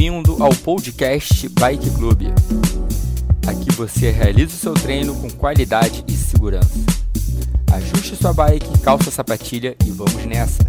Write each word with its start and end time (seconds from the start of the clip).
Bem-vindo 0.00 0.42
ao 0.42 0.48
podcast 0.64 1.46
Bike 1.60 1.94
Club. 1.94 2.32
Aqui 3.44 3.70
você 3.76 4.10
realiza 4.10 4.46
o 4.46 4.72
seu 4.72 4.72
treino 4.72 5.12
com 5.20 5.28
qualidade 5.28 6.02
e 6.08 6.12
segurança. 6.12 6.80
Ajuste 7.70 8.16
sua 8.16 8.32
bike, 8.32 8.82
calça 8.82 9.10
a 9.10 9.12
sapatilha 9.12 9.76
e 9.84 9.90
vamos 9.90 10.24
nessa! 10.24 10.64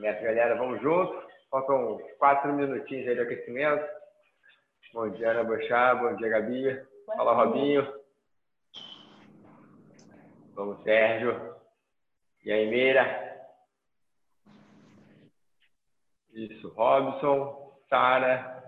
Nessa, 0.00 0.22
galera, 0.24 0.56
vamos 0.56 0.82
junto. 0.82 1.22
Faltam 1.52 2.00
quatro 2.18 2.52
minutinhos 2.52 3.06
aí 3.06 3.14
de 3.14 3.20
aquecimento. 3.20 3.84
Bom 4.92 5.08
dia, 5.10 5.30
Ana 5.30 5.44
Bochá. 5.44 5.94
Bom 5.94 6.16
dia, 6.16 6.28
Gabi. 6.30 6.82
Fala, 7.06 7.32
Robinho. 7.44 7.86
Vamos, 10.58 10.82
Sérgio. 10.82 11.54
E 12.44 12.50
aí, 12.50 12.66
Meira. 12.66 13.46
Isso, 16.32 16.68
Robson, 16.70 17.78
Sara, 17.88 18.60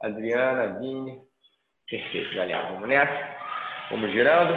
Adriana, 0.00 0.76
Vini. 0.80 1.22
Perfeito, 1.88 2.34
galera. 2.34 2.72
Vamos 2.72 2.88
nessa. 2.88 3.36
Vamos 3.90 4.10
girando. 4.10 4.54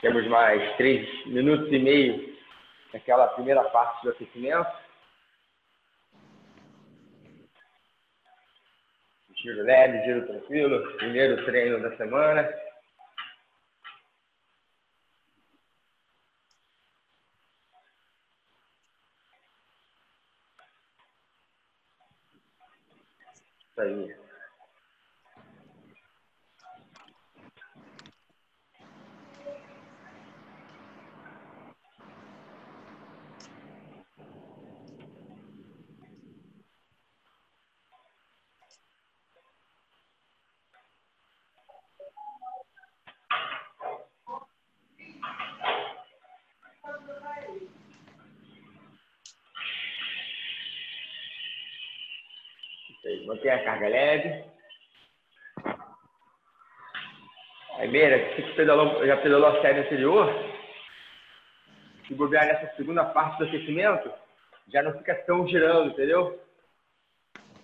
Temos 0.00 0.26
mais 0.28 0.74
três 0.78 1.26
minutos 1.26 1.70
e 1.70 1.78
meio 1.78 2.34
naquela 2.94 3.28
primeira 3.28 3.62
parte 3.64 4.04
do 4.04 4.10
aquecimento. 4.12 4.72
Giro 9.36 9.62
leve, 9.64 10.02
giro 10.06 10.26
tranquilo. 10.26 10.96
Primeiro 10.96 11.44
treino 11.44 11.78
da 11.82 11.94
semana. 11.98 12.71
Isso 23.92 24.00
aí. 24.00 24.14
Mantenha 53.26 53.56
a 53.56 53.64
carga 53.64 53.88
leve. 53.88 54.44
Aí, 57.78 57.88
Meira, 57.88 58.18
você 58.18 58.42
que 58.42 58.54
pedalou, 58.54 59.06
já 59.06 59.16
pedalou 59.16 59.48
a 59.48 59.62
série 59.62 59.80
anterior, 59.80 60.28
se 62.06 62.14
bobear 62.14 62.46
nessa 62.46 62.74
segunda 62.76 63.04
parte 63.04 63.38
do 63.38 63.44
aquecimento, 63.44 64.12
já 64.68 64.82
não 64.82 64.96
fica 64.98 65.14
tão 65.24 65.46
girando, 65.48 65.90
entendeu? 65.90 66.40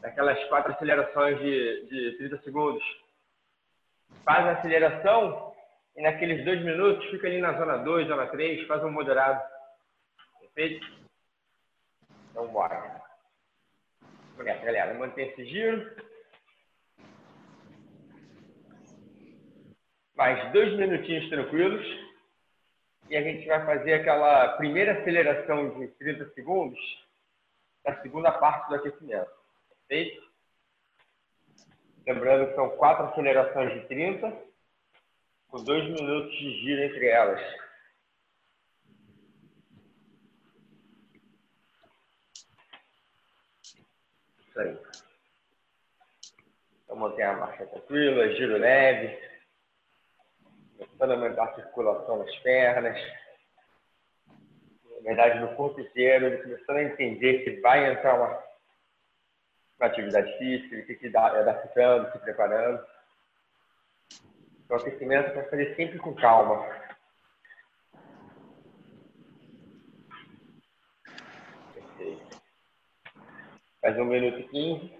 Daquelas 0.00 0.42
quatro 0.44 0.72
acelerações 0.72 1.38
de, 1.40 1.86
de 1.86 2.18
30 2.18 2.38
segundos. 2.42 2.82
Faz 4.24 4.46
a 4.46 4.52
aceleração 4.52 5.54
e 5.96 6.02
naqueles 6.02 6.44
dois 6.44 6.62
minutos 6.64 7.04
fica 7.10 7.26
ali 7.26 7.40
na 7.40 7.58
zona 7.58 7.76
2, 7.78 8.08
zona 8.08 8.26
3, 8.26 8.66
faz 8.66 8.82
um 8.84 8.90
moderado. 8.90 9.42
Perfeito? 10.40 10.86
Então, 12.30 12.46
bora. 12.48 13.07
Nessa, 14.44 14.64
galera. 14.64 14.94
Mantém 14.94 15.28
esse 15.28 15.44
giro. 15.46 15.90
Mais 20.14 20.52
dois 20.52 20.76
minutinhos 20.76 21.28
tranquilos. 21.28 21.84
E 23.10 23.16
a 23.16 23.22
gente 23.22 23.46
vai 23.46 23.64
fazer 23.64 23.94
aquela 23.94 24.56
primeira 24.56 25.00
aceleração 25.00 25.78
de 25.80 25.88
30 25.88 26.30
segundos 26.34 26.78
da 27.84 28.00
segunda 28.02 28.30
parte 28.32 28.68
do 28.68 28.74
aquecimento. 28.76 29.30
Perfeito? 29.88 30.28
Lembrando 32.06 32.48
que 32.48 32.54
são 32.54 32.70
quatro 32.76 33.06
acelerações 33.06 33.72
de 33.72 33.88
30, 33.88 34.32
com 35.48 35.64
dois 35.64 35.84
minutos 35.84 36.30
de 36.36 36.50
giro 36.60 36.82
entre 36.82 37.06
elas. 37.06 37.67
Aí. 44.58 44.76
Então, 46.84 46.96
manter 46.96 47.22
a 47.22 47.36
marcha 47.36 47.66
tranquila, 47.66 48.34
giro 48.34 48.56
leve. 48.56 49.18
Tentando 50.78 51.12
aumentar 51.12 51.44
a 51.44 51.54
circulação 51.54 52.18
nas 52.18 52.34
pernas. 52.36 52.98
Na 54.26 55.00
verdade, 55.02 55.40
no 55.40 55.54
corpo 55.54 55.80
inteiro, 55.80 56.26
ele 56.26 56.42
começando 56.42 56.76
a 56.76 56.82
entender 56.82 57.44
que 57.44 57.60
vai 57.60 57.92
entrar 57.92 58.14
uma, 58.14 58.44
uma 59.78 59.86
atividade 59.86 60.36
física, 60.38 60.74
ele 60.74 60.84
tem 60.84 60.96
que 60.96 61.06
ir 61.06 61.16
adaptando, 61.16 62.10
se 62.12 62.18
preparando. 62.18 62.84
Então, 64.64 64.76
o 64.76 64.80
aquecimento 64.80 65.34
vai 65.34 65.48
fazer 65.48 65.76
sempre 65.76 65.98
com 65.98 66.14
calma. 66.14 66.87
Mais 73.88 73.98
um 74.00 74.04
minuto 74.04 74.38
e 74.38 74.42
quinze. 74.48 74.92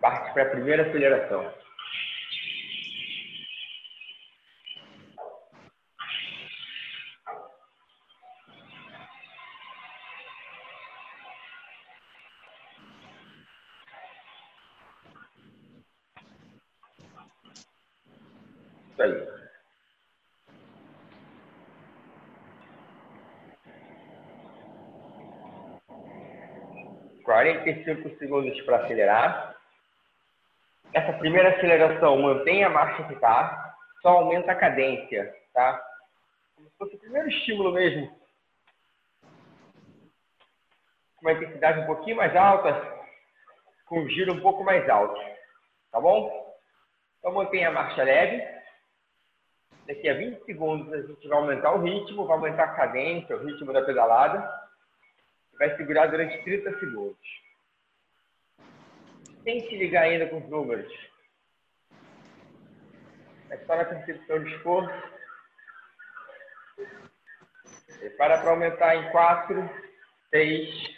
Parte 0.00 0.34
para 0.34 0.42
a 0.42 0.50
primeira 0.50 0.88
aceleração. 0.88 1.48
5 27.96 28.18
segundos 28.18 28.60
para 28.62 28.84
acelerar. 28.84 29.56
Essa 30.92 31.12
primeira 31.14 31.56
aceleração 31.56 32.20
mantém 32.20 32.64
a 32.64 32.70
marcha 32.70 33.04
que 33.04 33.14
está, 33.14 33.74
só 34.02 34.10
aumenta 34.10 34.52
a 34.52 34.56
cadência, 34.56 35.34
tá? 35.54 35.82
Como 36.56 36.68
se 36.68 36.76
fosse 36.76 36.96
o 36.96 36.98
primeiro 36.98 37.28
estímulo 37.28 37.72
mesmo. 37.72 38.08
Com 41.16 41.22
uma 41.22 41.32
intensidade 41.32 41.80
um 41.80 41.86
pouquinho 41.86 42.16
mais 42.16 42.34
alta, 42.36 42.98
com 43.86 44.00
um 44.00 44.08
giro 44.08 44.34
um 44.34 44.40
pouco 44.40 44.62
mais 44.64 44.88
alto, 44.88 45.20
tá 45.90 46.00
bom? 46.00 46.54
Então 47.18 47.32
mantenha 47.32 47.68
a 47.68 47.72
marcha 47.72 48.02
leve 48.02 48.58
daqui 49.88 50.06
a 50.06 50.14
20 50.14 50.44
segundos 50.44 50.92
a 50.92 51.00
gente 51.00 51.26
vai 51.26 51.38
aumentar 51.38 51.72
o 51.72 51.80
ritmo, 51.80 52.26
vai 52.26 52.36
aumentar 52.36 52.64
a 52.64 52.74
cadência, 52.74 53.34
o 53.34 53.44
ritmo 53.44 53.72
da 53.72 53.82
pedalada, 53.82 54.46
e 55.54 55.56
vai 55.56 55.74
segurar 55.78 56.08
durante 56.08 56.44
30 56.44 56.78
segundos. 56.78 57.47
Sem 59.48 59.66
se 59.66 59.76
ligar 59.76 60.02
ainda 60.02 60.26
com 60.26 60.36
os 60.36 60.48
números. 60.50 60.92
É 63.48 63.56
só 63.64 63.76
na 63.76 63.84
percepção 63.86 64.44
de 64.44 64.54
esforço. 64.54 64.92
Prepara 67.98 68.42
para 68.42 68.50
aumentar 68.50 68.94
em 68.96 69.10
4, 69.10 69.70
6, 70.28 70.96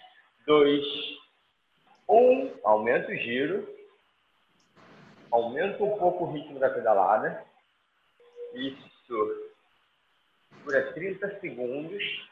2, 0.49 0.85
1. 2.09 2.59
Aumenta 2.65 3.13
o 3.13 3.15
giro. 3.15 3.73
Aumenta 5.31 5.85
um 5.85 5.97
pouco 5.97 6.25
o 6.25 6.33
ritmo 6.33 6.59
da 6.59 6.71
pedalada. 6.71 7.47
Isso. 8.55 9.53
Dura 10.65 10.93
30 10.93 11.39
segundos. 11.39 12.30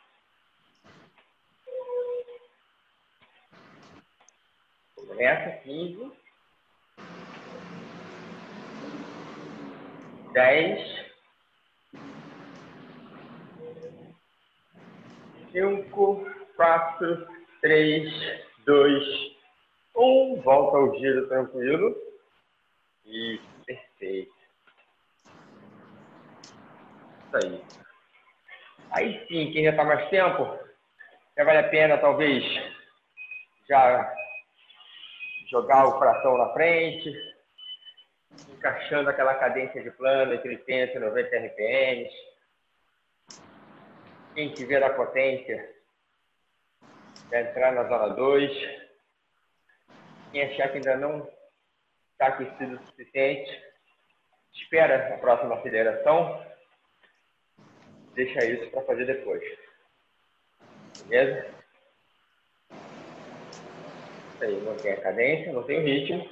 Começa 5.18 5.50
15. 5.64 6.12
10. 10.32 11.06
5, 15.50 16.30
4, 16.56 17.28
3, 17.60 18.42
2, 18.64 19.04
1. 19.96 20.40
Volta 20.40 20.76
ao 20.76 20.96
giro 21.00 21.26
tranquilo. 21.26 21.96
Isso, 23.04 23.42
perfeito. 23.66 24.32
Isso 27.26 27.36
aí. 27.42 27.64
Aí 28.92 29.26
sim, 29.26 29.50
quem 29.50 29.64
já 29.64 29.70
está 29.70 29.82
mais 29.82 30.08
tempo, 30.10 30.56
já 31.36 31.42
vale 31.42 31.58
a 31.58 31.68
pena 31.68 31.98
talvez 31.98 32.44
já 33.68 34.14
jogar 35.50 35.86
o 35.86 35.98
coração 35.98 36.36
na 36.36 36.52
frente, 36.52 37.12
encaixando 38.50 39.10
aquela 39.10 39.34
cadência 39.34 39.82
de 39.82 39.90
plano 39.90 40.34
entre 40.34 40.50
80 40.50 40.96
e 40.96 41.00
90 41.00 41.36
RPMs. 41.36 42.14
Quem 44.34 44.52
tiver 44.52 44.82
a 44.82 44.94
potência, 44.94 45.74
vai 47.30 47.42
entrar 47.42 47.72
na 47.72 47.84
zona 47.84 48.14
2. 48.14 48.50
Quem 50.30 50.42
achar 50.42 50.68
que 50.68 50.76
ainda 50.76 50.96
não 50.96 51.28
está 52.12 52.28
aquecido 52.28 52.76
o 52.76 52.86
suficiente, 52.86 53.64
espera 54.52 55.14
a 55.14 55.18
próxima 55.18 55.54
aceleração 55.56 56.46
deixa 58.18 58.44
isso 58.44 58.68
para 58.72 58.82
fazer 58.82 59.06
depois. 59.06 59.42
Beleza? 61.06 61.57
Aí, 64.40 64.60
mantém 64.60 64.92
a 64.92 65.00
cadência, 65.00 65.52
mantém 65.52 65.80
o 65.80 65.84
ritmo. 65.84 66.30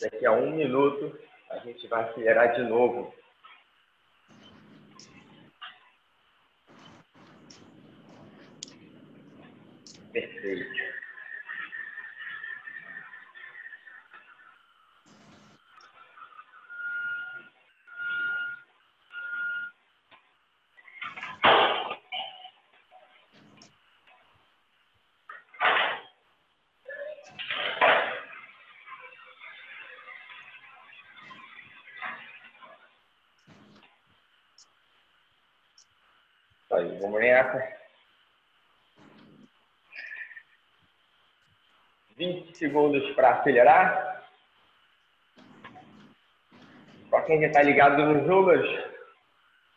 Daqui 0.00 0.26
a 0.26 0.32
um 0.32 0.50
minuto 0.50 1.18
a 1.50 1.58
gente 1.58 1.86
vai 1.86 2.02
acelerar 2.04 2.54
de 2.56 2.62
novo. 2.64 3.14
Perfeito. 10.12 10.83
Aí, 36.74 36.98
vamos 36.98 37.20
nessa. 37.20 37.84
20 42.16 42.56
segundos 42.56 43.14
para 43.14 43.38
acelerar. 43.38 44.24
Para 47.10 47.22
quem 47.22 47.40
já 47.40 47.46
está 47.46 47.62
ligado 47.62 48.04
nos 48.04 48.26
números, 48.26 48.68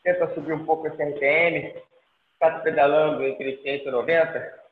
tenta 0.03 0.33
subir 0.33 0.53
um 0.53 0.65
pouco 0.65 0.87
esse 0.87 1.03
RPM. 1.03 1.75
Está 2.33 2.59
pedalando 2.61 3.23
entre 3.23 3.61
190. 3.61 4.63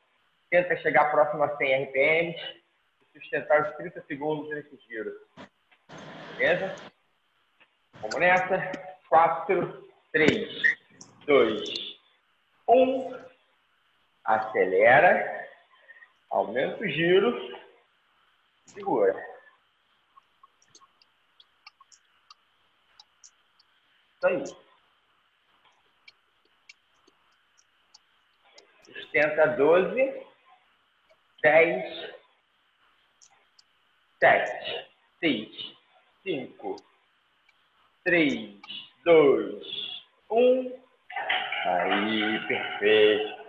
Tenta 0.50 0.76
chegar 0.78 1.10
próximo 1.12 1.44
a 1.44 1.56
100 1.56 1.84
RPM 1.84 2.34
e 2.34 3.20
sustentar 3.20 3.68
os 3.68 3.76
30 3.76 4.02
segundos 4.02 4.48
nesse 4.50 4.76
giro. 4.88 5.12
Beleza? 6.36 6.74
Vamos 8.00 8.16
nessa. 8.16 8.72
4, 9.08 9.88
3, 10.12 10.62
2, 11.26 11.85
um, 12.68 13.14
acelera, 14.24 15.48
aumenta 16.30 16.82
o 16.82 16.88
giro, 16.88 17.32
segura. 18.66 19.14
Isso 24.16 24.26
aí. 24.26 24.44
Sustenta 28.92 29.46
12, 29.48 30.26
10, 31.42 32.16
7, 34.18 34.88
6, 35.20 35.76
5, 36.22 36.76
3, 38.04 38.60
2, 39.04 39.62
1. 40.30 40.86
Aí, 41.68 42.46
perfeito. 42.46 43.44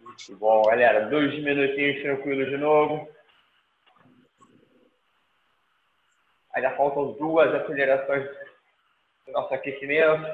Muito 0.00 0.36
bom, 0.38 0.62
galera. 0.62 1.08
Dois 1.08 1.32
minutinhos 1.40 2.02
tranquilos 2.02 2.48
de 2.48 2.56
novo. 2.56 3.08
Ainda 6.52 6.76
faltam 6.76 7.12
duas 7.12 7.54
acelerações 7.54 8.28
do 9.24 9.32
nosso 9.32 9.54
aquecimento. 9.54 10.26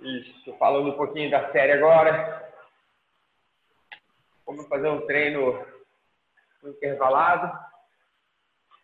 Isso, 0.00 0.56
falando 0.58 0.90
um 0.90 0.96
pouquinho 0.96 1.28
da 1.28 1.50
série 1.50 1.72
agora. 1.72 2.52
Vamos 4.46 4.68
fazer 4.68 4.88
um 4.88 5.04
treino 5.06 5.73
intervalado, 6.70 7.52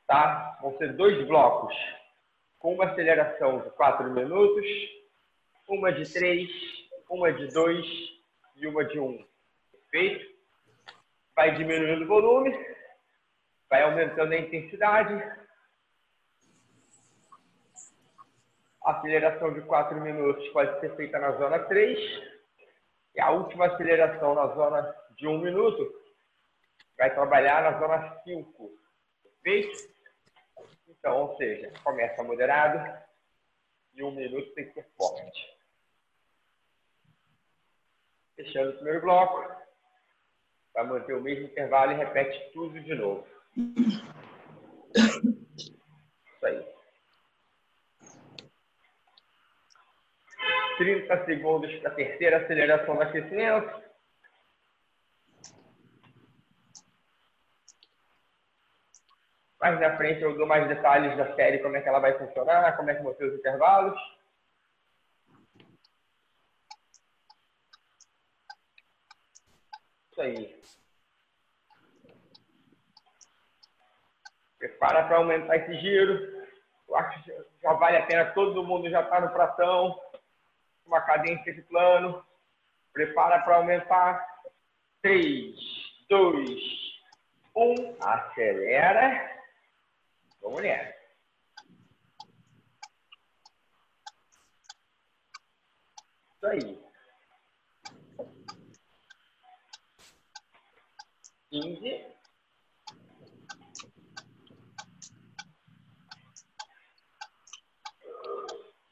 tá? 0.07 0.59
Vão 0.61 0.77
ser 0.77 0.93
dois 0.95 1.27
blocos, 1.27 1.75
com 2.59 2.75
uma 2.75 2.87
aceleração 2.87 3.61
de 3.61 3.71
4 3.71 4.11
minutos, 4.11 4.67
uma 5.69 5.93
de 5.93 6.13
3, 6.13 6.49
uma 7.09 7.33
de 7.33 7.47
2 7.49 7.87
e 8.57 8.67
uma 8.67 8.85
de 8.85 8.99
1. 8.99 9.27
Perfeito? 9.73 10.35
Vai 11.35 11.55
diminuindo 11.55 12.05
o 12.05 12.09
volume, 12.09 12.53
vai 13.69 13.83
aumentando 13.83 14.33
a 14.33 14.39
intensidade. 14.39 15.15
A 18.85 18.93
aceleração 18.93 19.53
de 19.53 19.61
4 19.63 20.01
minutos 20.01 20.47
pode 20.49 20.81
ser 20.81 20.95
feita 20.97 21.19
na 21.19 21.33
zona 21.33 21.59
3. 21.61 21.99
E 23.15 23.21
a 23.21 23.31
última 23.31 23.67
aceleração 23.67 24.35
na 24.35 24.49
zona 24.49 24.95
de 25.17 25.27
1 25.27 25.39
minuto 25.39 26.00
vai 27.01 27.15
trabalhar 27.15 27.63
na 27.63 27.81
zona 27.81 28.21
5. 28.25 28.79
Perfeito? 29.43 29.89
Então, 30.87 31.17
ou 31.17 31.37
seja, 31.39 31.73
começa 31.83 32.23
moderado 32.23 32.79
e 33.95 34.03
um 34.03 34.11
minuto 34.11 34.53
tem 34.53 34.67
que 34.67 34.75
ser 34.75 34.87
forte. 34.99 35.59
Fechando 38.37 38.73
o 38.73 38.75
primeiro 38.75 39.01
bloco. 39.01 39.51
Vai 40.75 40.85
manter 40.85 41.15
o 41.15 41.23
mesmo 41.23 41.47
intervalo 41.47 41.93
e 41.93 41.97
repete 41.97 42.53
tudo 42.53 42.79
de 42.79 42.95
novo. 42.95 43.27
Isso 44.95 46.47
aí. 46.47 46.67
30 50.77 51.25
segundos 51.25 51.75
para 51.77 51.93
a 51.93 51.95
terceira 51.95 52.45
aceleração 52.45 52.95
do 52.95 53.03
aquecimento. 53.03 53.90
Mais 59.61 59.79
na 59.79 59.95
frente 59.97 60.23
eu 60.23 60.37
dou 60.37 60.47
mais 60.47 60.67
detalhes 60.69 61.15
da 61.19 61.35
série, 61.37 61.59
como 61.59 61.77
é 61.77 61.83
que 61.83 61.89
ela 61.89 61.99
vai 61.99 62.17
funcionar, 62.19 62.77
como 62.77 62.91
é 62.91 62.95
que 62.95 63.03
vão 63.03 63.15
ser 63.15 63.27
os 63.27 63.39
intervalos. 63.39 64.01
Isso 70.11 70.21
aí. 70.23 70.61
Prepara 74.59 75.05
para 75.05 75.17
aumentar 75.19 75.57
esse 75.57 75.79
giro. 75.81 76.41
Eu 76.89 76.97
acho 76.97 77.23
que 77.23 77.33
já 77.63 77.73
vale 77.75 77.99
a 77.99 78.07
pena, 78.07 78.33
todo 78.33 78.65
mundo 78.65 78.89
já 78.89 79.03
está 79.03 79.21
no 79.21 79.31
pratão, 79.31 80.01
uma 80.87 81.03
cadência 81.03 81.55
de 81.55 81.63
plano. 81.63 82.25
Prepara 82.95 83.41
para 83.41 83.57
aumentar. 83.57 84.27
3, 85.03 85.55
2, 86.09 86.61
1. 87.55 87.97
Acelera. 88.01 89.40
Vamos 90.41 90.63
nessa. 90.63 91.01
Isso 96.37 96.47
aí. 96.47 96.81
Quinze. 101.51 102.07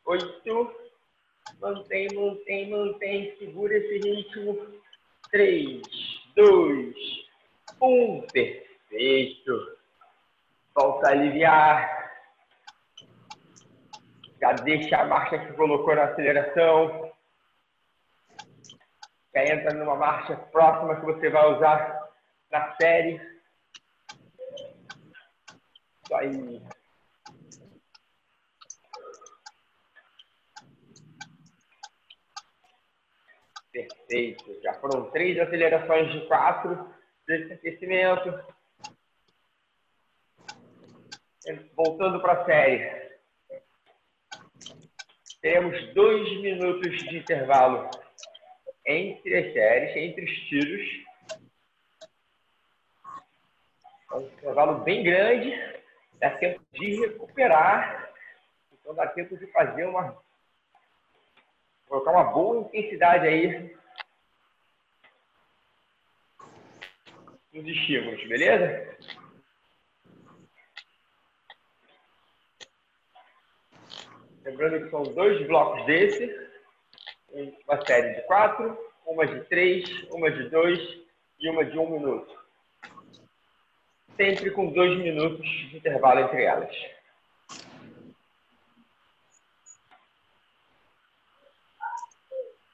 Oito. 0.07 0.88
Mantém, 1.61 2.09
mantém, 2.14 2.71
mantém. 2.71 3.37
Segura 3.38 3.76
esse 3.76 3.99
ritmo. 3.99 4.81
Três, 5.31 5.83
dois, 6.35 6.95
um. 7.81 8.23
Perfeito. 8.28 9.77
Volta 10.80 11.08
a 11.08 11.11
aliviar. 11.11 12.12
Já 14.40 14.52
deixa 14.52 14.97
a 14.97 15.06
marcha 15.06 15.37
que 15.37 15.52
colocou 15.54 15.92
na 15.97 16.04
aceleração. 16.04 17.12
Já 19.35 19.42
entra 19.42 19.75
numa 19.75 19.97
marcha 19.97 20.37
próxima 20.37 20.94
que 21.00 21.04
você 21.04 21.30
vai 21.30 21.52
usar 21.52 22.08
na 22.52 22.76
série. 22.76 23.20
Isso 26.04 26.14
aí. 26.14 26.62
Perfeito. 33.73 34.62
Já 34.62 34.75
foram 34.75 35.11
três 35.11 35.40
acelerações 35.40 36.12
de 36.12 36.25
quatro 36.28 36.94
desse 37.26 37.52
aquecimento. 37.52 38.58
Voltando 41.75 42.21
para 42.21 42.43
a 42.43 42.45
série. 42.45 43.09
Teremos 45.40 45.95
dois 45.95 46.40
minutos 46.43 46.99
de 47.05 47.19
intervalo 47.19 47.88
entre 48.85 49.35
as 49.35 49.52
séries, 49.55 49.97
entre 49.97 50.25
os 50.25 50.31
tiros. 50.49 50.87
É 54.11 54.14
um 54.14 54.21
intervalo 54.23 54.81
bem 54.81 55.02
grande, 55.02 55.50
dá 56.14 56.31
tempo 56.37 56.61
de 56.73 57.00
recuperar, 57.00 58.12
então 58.73 58.95
dá 58.95 59.07
tempo 59.07 59.37
de 59.38 59.47
fazer 59.47 59.87
uma. 59.87 60.21
colocar 61.87 62.11
uma 62.11 62.25
boa 62.25 62.61
intensidade 62.61 63.26
aí 63.26 63.75
nos 67.52 67.67
estímulos, 67.67 68.26
beleza? 68.28 68.99
Lembrando 74.59 74.85
que 74.85 74.91
são 74.91 75.05
dois 75.05 75.47
blocos 75.47 75.87
desse, 75.87 76.37
uma 77.65 77.87
série 77.87 78.15
de 78.15 78.23
quatro, 78.23 78.77
uma 79.07 79.25
de 79.25 79.45
três, 79.45 79.88
uma 80.11 80.29
de 80.33 80.49
dois 80.49 80.81
e 81.38 81.49
uma 81.49 81.65
de 81.65 81.79
um 81.79 81.88
minuto. 81.88 82.37
Sempre 84.17 84.50
com 84.50 84.73
dois 84.73 84.99
minutos 84.99 85.49
de 85.49 85.77
intervalo 85.77 86.23
entre 86.23 86.43
elas. 86.43 86.75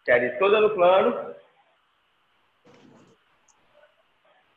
Série 0.07 0.39
toda 0.39 0.63
no 0.63 0.71
plano. 0.71 1.35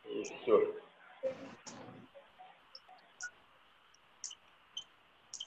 Isso. 0.05 0.77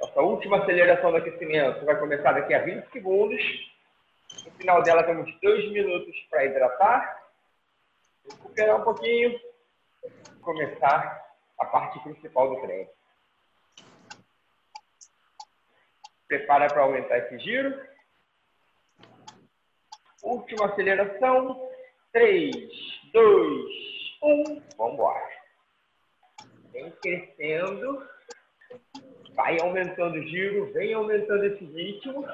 Nossa 0.01 0.23
última 0.23 0.63
aceleração 0.63 1.11
do 1.11 1.19
aquecimento 1.19 1.85
vai 1.85 1.99
começar 1.99 2.33
daqui 2.33 2.55
a 2.55 2.63
20 2.63 2.91
segundos. 2.91 3.43
No 4.47 4.51
final 4.53 4.83
dela 4.83 5.03
temos 5.03 5.31
dois 5.43 5.71
minutos 5.71 6.17
para 6.31 6.47
hidratar, 6.47 7.23
recuperar 8.25 8.81
um 8.81 8.85
pouquinho, 8.85 9.39
começar 10.41 11.23
a 11.59 11.67
parte 11.67 12.01
principal 12.01 12.49
do 12.49 12.63
treino. 12.63 12.89
Prepara 16.27 16.69
para 16.69 16.83
aumentar 16.83 17.19
esse 17.19 17.39
giro. 17.41 17.79
Última 20.23 20.67
aceleração. 20.67 21.69
3, 22.13 22.51
2, 23.13 23.71
1. 24.23 24.63
Vamos 24.79 24.95
embora. 24.95 25.31
Vem 26.73 26.91
crescendo. 27.03 28.09
Vai 29.43 29.59
aumentando 29.59 30.19
o 30.19 30.29
giro, 30.29 30.71
vem 30.75 30.93
aumentando 30.93 31.47
esse 31.47 31.65
ritmo. 31.65 32.27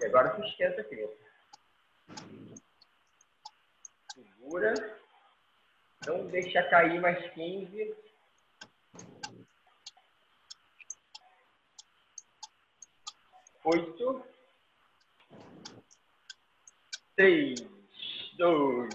E 0.00 0.06
agora 0.06 0.34
se 0.34 0.48
esquenta 0.48 0.80
aqui. 0.80 1.06
Segura. 4.14 4.72
Não 6.06 6.26
deixa 6.28 6.62
cair 6.62 6.98
mais 6.98 7.30
15. 7.34 7.94
Oito. 13.64 14.24
Três, 17.16 17.60
dois, 18.38 18.94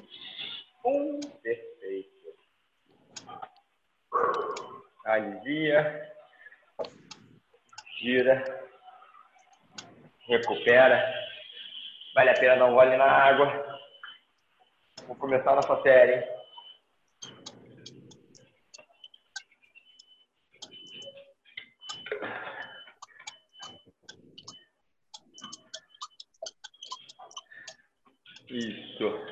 um. 0.83 1.19
Perfeito. 1.43 2.33
Alivia 5.05 6.08
gira, 7.99 8.43
recupera. 10.27 11.13
Vale 12.15 12.29
a 12.31 12.33
pena 12.33 12.55
dar 12.55 12.65
um 12.65 12.73
gole 12.73 12.97
na 12.97 13.05
água. 13.05 13.79
Vou 15.05 15.15
começar 15.15 15.55
nossa 15.55 15.81
série. 15.81 16.23
Isso. 28.49 29.25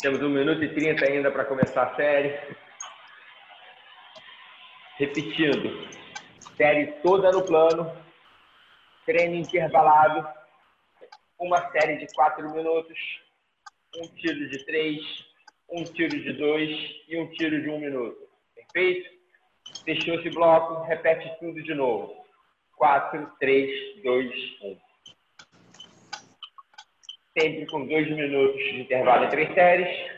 Temos 0.00 0.22
um 0.22 0.30
minuto 0.30 0.62
e 0.62 0.74
trinta 0.74 1.04
ainda 1.06 1.30
para 1.30 1.44
começar 1.44 1.82
a 1.82 1.96
série. 1.96 2.57
Repetindo, 4.98 5.88
série 6.56 6.88
toda 7.02 7.30
no 7.30 7.46
plano, 7.46 7.88
treino 9.06 9.36
intervalado, 9.36 10.26
uma 11.38 11.70
série 11.70 11.98
de 11.98 12.12
quatro 12.16 12.50
minutos, 12.50 12.98
um 13.96 14.08
tiro 14.16 14.48
de 14.50 14.64
três, 14.64 15.00
um 15.70 15.84
tiro 15.84 16.20
de 16.20 16.32
dois 16.32 16.76
e 17.06 17.16
um 17.16 17.28
tiro 17.28 17.62
de 17.62 17.70
um 17.70 17.78
minuto. 17.78 18.18
Perfeito? 18.56 19.08
Fechou 19.84 20.14
esse 20.14 20.30
bloco, 20.30 20.82
repete 20.82 21.32
tudo 21.38 21.62
de 21.62 21.74
novo. 21.74 22.16
Quatro, 22.76 23.30
três, 23.38 24.02
dois, 24.02 24.32
um. 24.62 24.76
Sempre 27.38 27.66
com 27.66 27.86
dois 27.86 28.10
minutos 28.10 28.60
de 28.64 28.80
intervalo 28.80 29.26
entre 29.26 29.54
séries. 29.54 30.10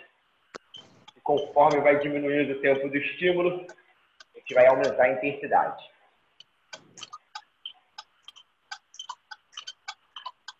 E 1.14 1.20
conforme 1.20 1.82
vai 1.82 1.98
diminuindo 1.98 2.54
o 2.54 2.60
tempo 2.62 2.88
do 2.88 2.96
estímulo, 2.96 3.66
que 4.50 4.54
vai 4.54 4.66
aumentar 4.66 5.04
a 5.04 5.12
intensidade. 5.12 5.88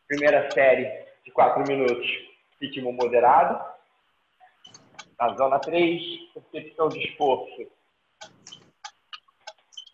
Primeira 0.07 0.49
série 0.53 1.09
de 1.25 1.33
4 1.33 1.65
minutos, 1.67 2.07
ritmo 2.61 2.93
moderado. 2.93 3.69
Na 5.19 5.35
zona 5.35 5.59
3, 5.59 6.01
percepção 6.33 6.89
de 6.89 7.01
esforço 7.01 7.69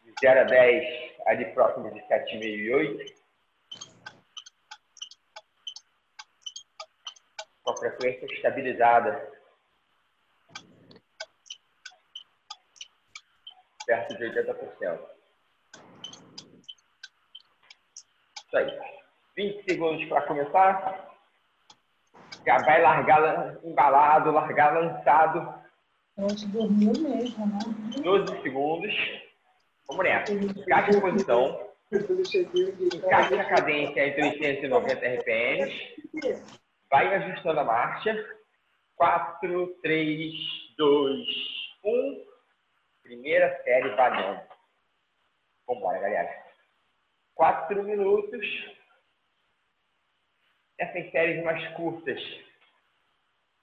de 0.05 0.13
0 0.21 0.41
a 0.41 0.45
10, 0.45 1.13
ali 1.25 1.55
próximo 1.55 1.91
de 1.91 2.01
7,5 2.01 2.45
e 2.45 2.75
8. 2.75 3.15
Com 7.63 7.71
a 7.71 7.77
frequência 7.79 8.27
estabilizada 8.27 9.36
perto 13.87 14.17
de 14.17 14.25
80%. 14.25 14.99
Isso 18.47 18.57
aí. 18.57 18.79
20 19.37 19.71
segundos 19.71 20.05
para 20.09 20.23
começar. 20.23 21.07
Já 22.45 22.59
vai 22.59 22.83
largar 22.83 23.59
embalado, 23.65 24.31
largar 24.33 24.75
lançado. 24.75 25.55
Gente 26.19 26.47
dormiu 26.49 26.93
mesmo, 26.93 27.47
né? 27.47 27.59
12 28.03 28.43
segundos. 28.43 28.95
Vamos 29.89 30.05
nessa. 30.05 30.33
Encaixe 30.33 30.97
a 30.97 31.01
posição. 31.01 31.67
Encaixe 31.93 33.35
a 33.39 33.45
cadência 33.45 34.07
entre 34.07 34.23
80 34.23 34.67
e 34.67 34.69
90 34.69 35.07
RPMs. 35.07 36.53
Vai 36.91 37.15
ajustando 37.15 37.61
a 37.61 37.65
marcha. 37.65 38.37
4, 38.97 39.67
3, 39.83 40.33
2, 40.79 41.27
1. 41.85 42.26
Primeira 43.07 43.63
série 43.63 43.89
valendo. 43.91 44.41
Vambora, 45.65 46.01
galera. 46.01 46.45
Quatro 47.37 47.85
minutos. 47.85 48.45
Essas 50.77 51.09
séries 51.13 51.43
mais 51.45 51.65
curtas. 51.75 52.21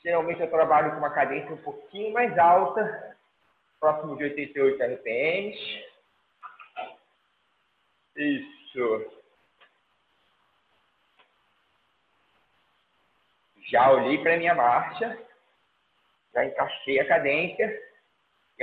Geralmente 0.02 0.40
eu 0.40 0.50
trabalho 0.50 0.92
com 0.92 0.98
uma 0.98 1.14
cadência 1.14 1.54
um 1.54 1.62
pouquinho 1.62 2.14
mais 2.14 2.38
alta, 2.38 3.18
próximo 3.82 4.16
de 4.16 4.24
88 4.24 4.82
RPMs. 4.82 5.86
Isso. 8.16 9.24
Já 13.70 13.92
olhei 13.92 14.22
para 14.24 14.38
minha 14.38 14.56
marcha, 14.56 15.18
já 16.34 16.46
encaixei 16.46 17.00
a 17.02 17.08
cadência 17.08 17.93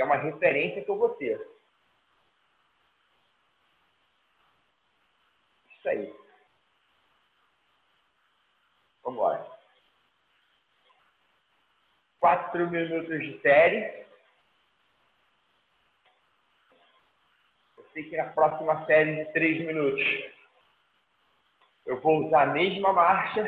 é 0.01 0.03
uma 0.03 0.17
referência 0.17 0.83
que 0.83 0.89
eu 0.89 0.97
vou 0.97 1.09
ter. 1.09 1.39
Isso 5.77 5.89
aí. 5.89 6.15
Vamos 9.03 9.19
embora. 9.19 9.51
Quatro 12.19 12.69
minutos 12.69 13.19
de 13.19 13.39
série. 13.41 14.05
Eu 17.77 17.85
sei 17.93 18.09
que 18.09 18.17
na 18.17 18.25
próxima 18.31 18.85
série 18.85 19.23
de 19.23 19.31
três 19.33 19.65
minutos 19.65 20.03
eu 21.85 21.99
vou 22.01 22.25
usar 22.25 22.43
a 22.43 22.53
mesma 22.53 22.93
marcha 22.93 23.41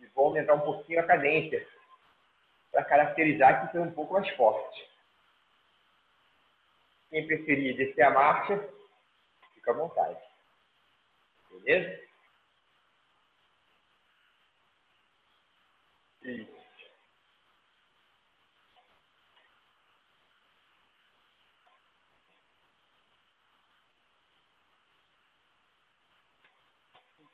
e 0.00 0.06
vou 0.08 0.26
aumentar 0.26 0.54
um 0.54 0.60
pouquinho 0.60 1.00
a 1.00 1.06
cadência 1.06 1.66
para 2.70 2.84
caracterizar 2.84 3.66
que 3.66 3.72
seja 3.72 3.84
um 3.84 3.92
pouco 3.92 4.14
mais 4.14 4.28
forte. 4.36 4.95
Quem 7.10 7.26
preferir 7.26 7.76
descer 7.76 8.02
a 8.02 8.10
marcha, 8.10 8.68
fica 9.54 9.70
à 9.70 9.74
vontade. 9.74 10.18
Beleza? 11.50 12.06
Isso. 16.22 16.56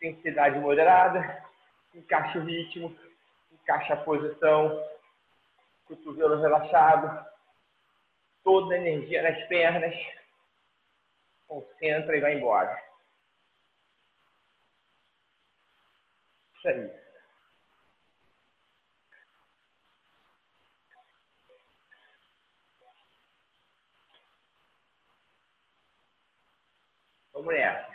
Intensidade 0.02 0.58
moderada, 0.58 1.44
encaixa 1.94 2.38
o 2.38 2.44
ritmo, 2.44 2.96
encaixa 3.52 3.94
a 3.94 3.96
posição, 3.98 4.84
cotovelo 5.86 6.40
relaxado, 6.40 7.31
toda 8.42 8.74
a 8.74 8.78
energia 8.78 9.22
nas 9.22 9.46
pernas, 9.48 9.94
concentra 11.46 12.16
e 12.16 12.20
vai 12.20 12.34
embora. 12.34 12.82
Isso 16.56 16.68
aí. 16.68 17.02
Vamos 27.32 27.54
nessa. 27.54 27.92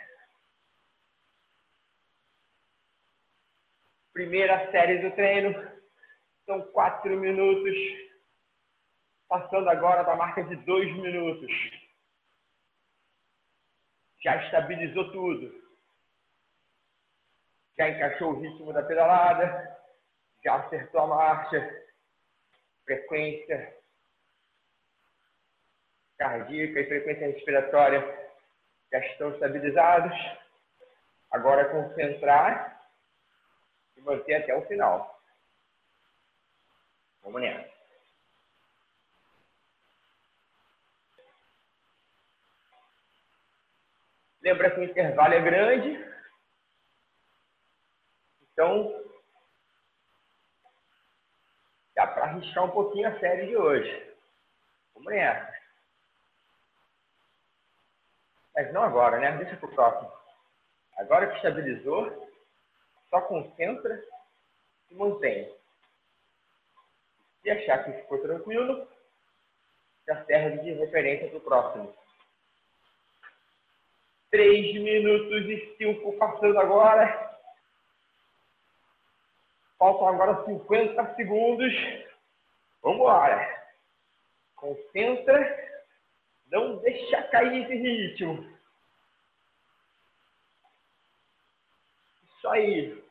Primeira 4.12 4.70
série 4.70 4.98
do 4.98 5.14
treino. 5.14 5.54
São 6.44 6.60
quatro 6.72 7.16
minutos. 7.16 7.74
Passando 9.28 9.68
agora 9.68 10.02
da 10.04 10.16
marca 10.16 10.42
de 10.42 10.56
dois 10.56 10.90
minutos. 10.96 11.50
Já 14.22 14.42
estabilizou 14.44 15.12
tudo. 15.12 15.68
Já 17.76 17.90
encaixou 17.90 18.32
o 18.32 18.40
ritmo 18.40 18.72
da 18.72 18.82
pedalada. 18.82 19.78
Já 20.42 20.56
acertou 20.56 21.02
a 21.02 21.06
marcha. 21.06 21.86
Frequência 22.84 23.76
cardíaca 26.16 26.80
e 26.80 26.86
frequência 26.86 27.26
respiratória 27.28 28.30
já 28.90 28.98
estão 28.98 29.30
estabilizados. 29.30 30.16
Agora 31.30 31.62
é 31.62 31.64
concentrar 31.66 32.82
e 33.96 34.00
manter 34.00 34.34
até 34.34 34.56
o 34.56 34.66
final. 34.66 35.22
Vamos 37.22 37.42
nessa. 37.42 37.77
Lembra 44.42 44.70
que 44.70 44.80
o 44.80 44.84
intervalo 44.84 45.34
é 45.34 45.40
grande. 45.40 46.08
Então, 48.52 49.04
dá 51.94 52.06
para 52.06 52.24
arriscar 52.24 52.64
um 52.64 52.70
pouquinho 52.70 53.08
a 53.08 53.18
série 53.18 53.46
de 53.46 53.56
hoje. 53.56 54.16
Vamos 54.94 55.12
nessa. 55.12 55.58
Mas 58.54 58.72
não 58.72 58.82
agora, 58.82 59.18
né? 59.18 59.36
Deixa 59.36 59.56
para 59.56 59.68
o 59.68 59.74
próximo. 59.74 60.12
Agora 60.96 61.28
que 61.28 61.36
estabilizou, 61.36 62.28
só 63.08 63.20
concentra 63.22 64.02
e 64.90 64.94
mantém. 64.94 65.56
Se 67.42 67.50
achar 67.50 67.84
que 67.84 67.92
ficou 67.92 68.20
tranquilo, 68.20 68.88
já 70.06 70.24
serve 70.24 70.58
de 70.58 70.72
referência 70.72 71.28
para 71.28 71.38
o 71.38 71.40
próximo. 71.40 71.96
3 74.30 74.82
minutos 74.82 75.48
e 75.48 75.76
5 75.78 76.12
passando 76.18 76.58
agora. 76.58 77.28
Faltam 79.78 80.08
agora 80.08 80.44
50 80.44 81.14
segundos. 81.14 81.72
Vamos 82.82 82.98
embora. 82.98 83.58
Concentra 84.56 85.68
não 86.50 86.76
deixa 86.78 87.22
cair 87.24 87.64
esse 87.64 87.74
ritmo. 87.74 88.58
Isso 92.36 92.48
aí. 92.48 93.04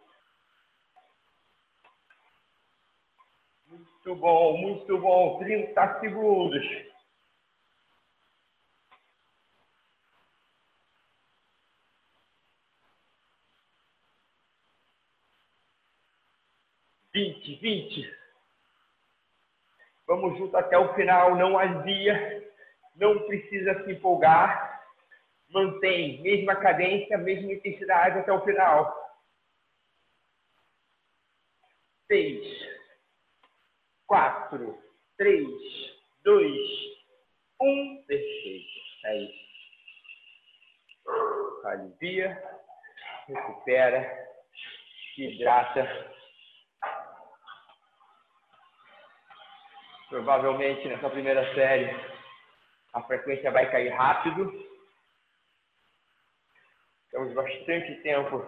Muito 3.67 4.15
bom, 4.15 4.57
muito 4.57 4.97
bom. 4.97 5.39
30 5.39 5.99
segundos. 5.99 6.86
Vinte, 17.17 17.55
vinte. 17.55 18.15
Vamos 20.05 20.37
junto 20.37 20.55
até 20.55 20.77
o 20.77 20.93
final, 20.93 21.35
não 21.35 21.57
havia 21.57 22.45
não 22.95 23.25
precisa 23.25 23.83
se 23.83 23.91
empolgar, 23.91 24.83
mantém 25.49 26.21
mesma 26.21 26.55
cadência, 26.55 27.17
mesma 27.17 27.53
intensidade 27.53 28.19
até 28.19 28.31
o 28.31 28.45
final. 28.45 28.95
Seis, 32.05 32.45
quatro, 34.05 34.79
três, 35.17 35.47
dois, 36.21 36.69
um, 37.59 38.03
perfeito. 38.05 38.67
Isso. 39.15 39.47
Alivia, 41.65 42.59
recupera, 43.27 44.29
hidrata. 45.17 46.16
Provavelmente 50.09 50.87
nessa 50.87 51.09
primeira 51.09 51.53
série 51.53 51.89
a 52.93 53.03
frequência 53.03 53.51
vai 53.51 53.69
cair 53.69 53.89
rápido. 53.89 54.51
Temos 57.11 57.33
bastante 57.33 58.01
tempo 58.01 58.43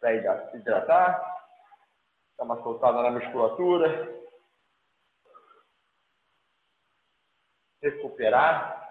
para 0.00 0.14
hidratar. 0.14 1.20
Dá 2.38 2.44
uma 2.44 2.62
soltada 2.62 3.02
na 3.02 3.10
musculatura. 3.10 4.20
Recuperar. 7.82 8.82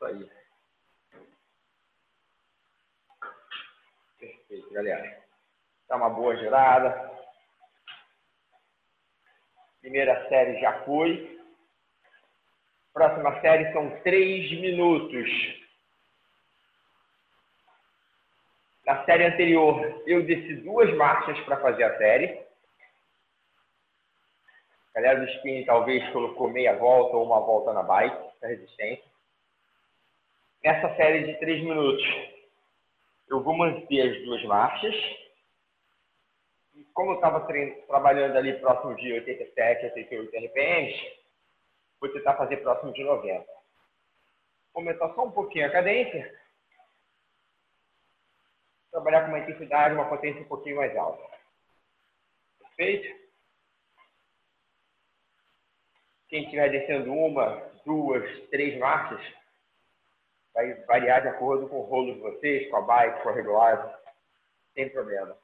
Isso 0.00 0.04
aí. 0.06 0.30
Perfeito, 4.18 4.59
galera. 4.70 5.20
Dá 5.88 5.96
uma 5.96 6.10
boa 6.10 6.36
girada. 6.36 7.10
Primeira 9.80 10.28
série 10.28 10.60
já 10.60 10.84
foi. 10.84 11.40
Próxima 12.92 13.40
série 13.40 13.72
são 13.72 13.90
três 14.02 14.50
minutos. 14.60 15.28
Na 18.84 19.04
série 19.04 19.24
anterior, 19.24 20.02
eu 20.06 20.24
desci 20.24 20.56
duas 20.56 20.92
marchas 20.96 21.38
para 21.44 21.60
fazer 21.60 21.84
a 21.84 21.96
série. 21.98 22.44
A 24.94 25.00
galera 25.00 25.20
do 25.20 25.30
spin 25.32 25.64
talvez 25.64 26.08
colocou 26.12 26.50
meia 26.50 26.76
volta 26.76 27.16
ou 27.16 27.24
uma 27.24 27.40
volta 27.40 27.72
na 27.72 27.82
bike, 27.82 28.30
a 28.42 28.46
resistência. 28.48 29.08
Nessa 30.64 30.94
série 30.96 31.24
de 31.24 31.38
três 31.38 31.62
minutos, 31.62 32.02
eu 33.30 33.42
vou 33.42 33.56
manter 33.56 34.00
as 34.00 34.24
duas 34.24 34.42
marchas. 34.44 34.94
E 36.74 36.84
como 36.92 37.12
eu 37.12 37.14
estava 37.14 37.46
trabalhando 37.86 38.36
ali 38.36 38.58
próximo 38.58 38.96
de 38.96 39.12
87, 39.12 39.84
88 39.84 40.46
RPMs, 40.46 41.18
vou 42.00 42.12
tentar 42.12 42.36
fazer 42.36 42.56
próximo 42.58 42.92
de 42.92 43.04
90. 43.04 43.46
Vou 44.72 44.82
aumentar 44.82 45.14
só 45.14 45.24
um 45.24 45.30
pouquinho 45.30 45.66
a 45.66 45.70
cadência. 45.70 46.38
Trabalhar 48.90 49.22
com 49.22 49.28
uma 49.28 49.38
intensidade, 49.38 49.94
uma 49.94 50.08
potência 50.08 50.42
um 50.42 50.48
pouquinho 50.48 50.76
mais 50.76 50.96
alta. 50.96 51.22
Perfeito? 52.58 53.20
Quem 56.28 56.44
estiver 56.44 56.70
descendo 56.70 57.12
uma, 57.12 57.56
duas, 57.84 58.48
três 58.48 58.76
marchas, 58.78 59.20
vai 60.54 60.74
variar 60.84 61.22
de 61.22 61.28
acordo 61.28 61.68
com 61.68 61.80
o 61.80 61.84
rolo 61.84 62.14
de 62.14 62.20
vocês, 62.20 62.68
com 62.70 62.76
a 62.76 62.82
bike, 62.82 63.22
com 63.22 63.28
a 63.28 63.32
regulagem, 63.32 63.94
sem 64.74 64.88
problema. 64.90 65.36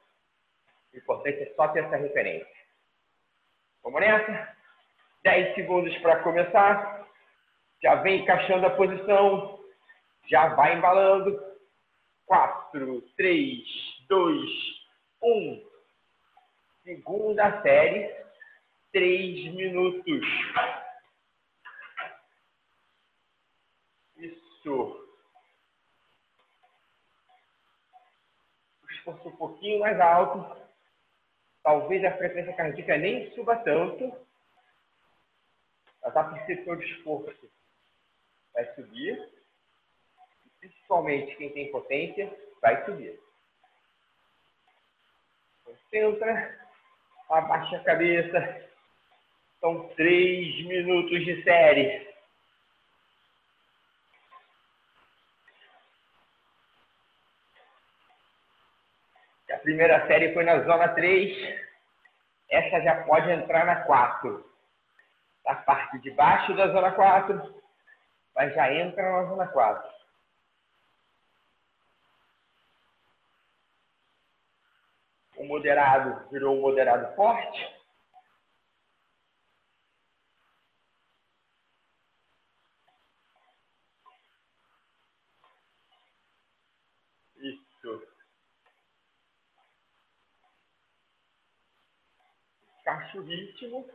O 0.93 0.97
importante 0.97 1.43
é 1.43 1.53
só 1.55 1.67
ter 1.69 1.83
essa 1.83 1.95
referência. 1.95 2.47
Vamos 3.83 4.01
nessa? 4.01 4.55
10 5.23 5.55
segundos 5.55 5.95
para 5.99 6.23
começar. 6.23 7.07
Já 7.81 7.95
vem 7.95 8.21
encaixando 8.21 8.65
a 8.65 8.71
posição. 8.71 9.59
Já 10.27 10.55
vai 10.55 10.75
embalando. 10.75 11.39
4, 12.25 13.01
3, 13.15 13.59
2, 14.09 14.49
1. 15.21 15.67
Segunda 16.83 17.61
série. 17.61 18.13
3 18.91 19.53
minutos. 19.53 20.25
Isso. 24.67 25.07
Esforço 28.91 29.29
um 29.29 29.35
pouquinho 29.37 29.79
mais 29.79 29.97
alto. 29.99 30.67
Talvez 31.63 32.03
a 32.03 32.17
frequência 32.17 32.53
cardíaca 32.53 32.97
nem 32.97 33.33
suba 33.33 33.55
tanto 33.57 34.27
mas 36.01 36.15
a 36.15 36.23
percepção 36.23 36.77
de 36.77 36.85
esforço 36.85 37.51
vai 38.53 38.65
subir. 38.75 39.29
E 40.45 40.49
principalmente 40.59 41.35
quem 41.35 41.51
tem 41.51 41.71
potência 41.71 42.33
vai 42.61 42.85
subir. 42.85 43.19
Concentra, 45.65 46.65
abaixa 47.29 47.75
a 47.75 47.83
cabeça. 47.83 48.69
São 49.59 49.89
três 49.89 50.65
minutos 50.65 51.25
de 51.25 51.43
série. 51.43 52.07
A 59.49 59.56
primeira 59.67 60.07
série 60.07 60.33
foi 60.33 60.45
na 60.45 60.63
zona 60.63 60.87
3. 60.87 61.59
Essa 62.49 62.79
já 62.79 63.03
pode 63.03 63.29
entrar 63.29 63.65
na 63.65 63.83
4 63.83 64.49
a 65.45 65.55
parte 65.55 65.99
de 65.99 66.09
baixo 66.11 66.55
da 66.55 66.69
zona 66.69 66.93
4, 66.93 67.61
mas 68.33 68.53
já 68.55 68.73
entra 68.73 69.11
na 69.11 69.25
zona 69.25 69.45
4. 69.45 69.91
O 75.35 75.43
moderado 75.43 76.29
virou 76.29 76.57
um 76.57 76.61
moderado 76.61 77.13
forte. 77.17 77.75
Isso. 87.35 88.17
O 93.17 93.21
ritmo 93.21 93.89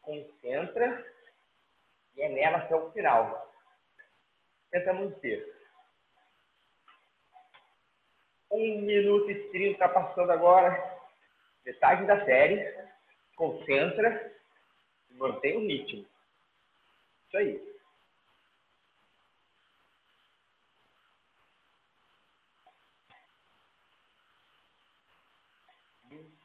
concentra 0.00 1.06
e 2.16 2.22
é 2.22 2.30
nela 2.30 2.56
até 2.56 2.74
o 2.74 2.90
final. 2.92 3.54
Tenta 4.70 4.94
manter. 4.94 5.54
Um 8.50 8.80
minuto 8.80 9.30
e 9.30 9.50
trinta 9.50 9.86
passando 9.86 10.32
agora. 10.32 10.98
Metade 11.62 12.06
da 12.06 12.24
série. 12.24 12.74
Concentra 13.36 14.34
e 15.10 15.14
mantém 15.14 15.58
o 15.58 15.60
ritmo. 15.60 16.06
Isso 17.26 17.36
aí. 17.36 17.69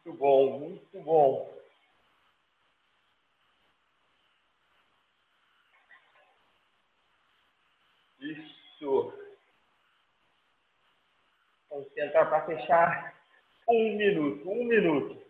Muito 0.05 0.19
bom, 0.19 0.59
muito 0.59 1.01
bom. 1.01 1.51
Isso. 8.19 9.13
Concentrar 11.67 12.29
para 12.29 12.45
fechar. 12.45 13.15
Um 13.67 13.97
minuto, 13.97 14.47
um 14.47 14.63
minuto. 14.65 15.25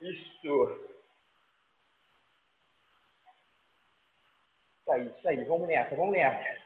Isso. 0.00 0.88
Isso 4.78 4.92
aí, 4.92 5.06
isso 5.08 5.28
aí. 5.28 5.44
Vamos 5.44 5.66
nessa, 5.66 5.96
vamos 5.96 6.12
nessa. 6.12 6.59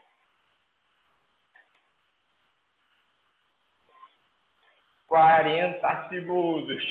Quarenta 5.15 6.09
segundos. 6.09 6.83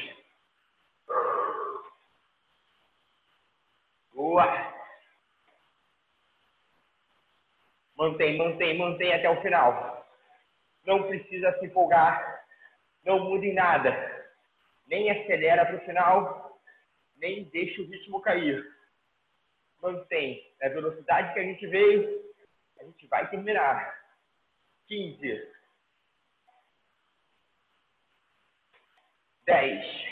Boa. 4.13 4.73
Mantém, 7.97 8.37
mantém, 8.37 8.77
mantém 8.77 9.13
até 9.13 9.29
o 9.29 9.41
final. 9.41 10.07
Não 10.85 11.03
precisa 11.03 11.51
se 11.59 11.65
empolgar. 11.65 12.45
Não 13.03 13.19
mude 13.25 13.47
em 13.47 13.53
nada. 13.53 13.91
Nem 14.87 15.11
acelera 15.11 15.65
para 15.65 15.75
o 15.75 15.81
final, 15.81 16.61
nem 17.17 17.43
deixa 17.49 17.81
o 17.81 17.85
ritmo 17.87 18.21
cair. 18.21 18.65
Mantém. 19.81 20.49
Na 20.61 20.69
velocidade 20.69 21.33
que 21.33 21.39
a 21.41 21.43
gente 21.43 21.67
veio, 21.67 22.23
a 22.79 22.85
gente 22.85 23.05
vai 23.07 23.29
terminar. 23.29 24.01
15. 24.87 25.62
10. 29.45 30.03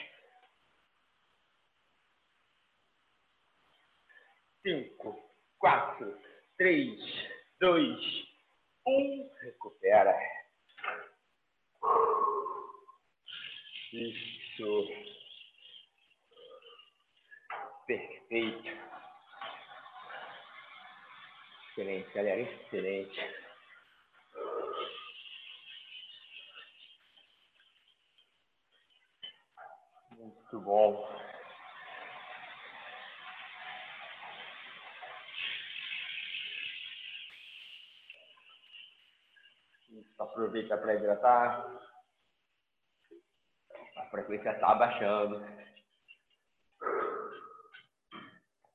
cinco, 4.63 5.17
quatro, 5.59 6.17
três, 6.57 6.99
dois, 7.59 7.99
um. 8.87 9.29
Recupera. 9.41 10.15
Isso. 13.93 14.87
Perfeito. 17.87 18.69
Excelente, 21.69 22.13
galera. 22.13 22.41
Excelente. 22.41 23.50
Muito 30.21 30.59
bom. 30.59 31.09
Aproveita 40.19 40.77
para 40.77 40.93
hidratar. 40.93 41.65
A 43.97 44.05
frequência 44.11 44.51
está 44.51 44.67
abaixando. 44.67 45.43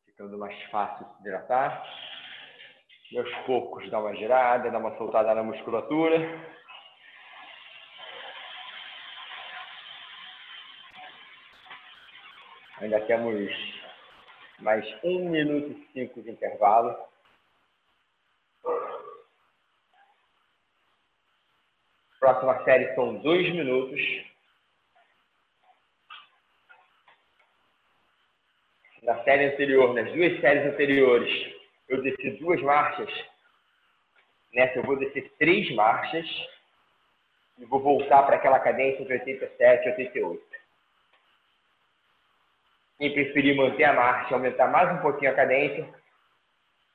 Ficando 0.04 0.36
mais 0.38 0.60
fácil 0.70 1.06
se 1.06 1.20
hidratar. 1.20 1.86
E 3.12 3.18
aos 3.18 3.32
poucos 3.46 3.88
dá 3.88 4.00
uma 4.00 4.16
girada, 4.16 4.68
dá 4.68 4.78
uma 4.78 4.98
soltada 4.98 5.32
na 5.32 5.44
musculatura. 5.44 6.18
Ainda 12.78 13.00
temos 13.06 13.50
mais 14.58 14.84
um 15.02 15.30
minuto 15.30 15.70
e 15.70 15.88
cinco 15.94 16.20
de 16.20 16.30
intervalo. 16.30 16.94
Próxima 22.20 22.62
série 22.64 22.94
são 22.94 23.14
dois 23.22 23.48
minutos. 23.50 23.98
Na 29.04 29.24
série 29.24 29.46
anterior, 29.46 29.94
nas 29.94 30.12
duas 30.12 30.38
séries 30.42 30.66
anteriores, 30.70 31.54
eu 31.88 32.02
desci 32.02 32.32
duas 32.32 32.60
marchas. 32.60 33.10
Nessa 34.52 34.80
eu 34.80 34.82
vou 34.82 34.98
descer 34.98 35.32
três 35.38 35.74
marchas 35.74 36.26
e 37.56 37.64
vou 37.64 37.80
voltar 37.80 38.24
para 38.24 38.36
aquela 38.36 38.60
cadência 38.60 39.02
de 39.02 39.12
87 39.14 39.86
e 39.86 39.90
88. 39.92 40.45
Quem 42.98 43.12
preferir 43.12 43.54
manter 43.54 43.84
a 43.84 43.92
marcha, 43.92 44.34
aumentar 44.34 44.68
mais 44.68 44.90
um 44.90 45.02
pouquinho 45.02 45.30
a 45.30 45.34
cadência, 45.34 45.86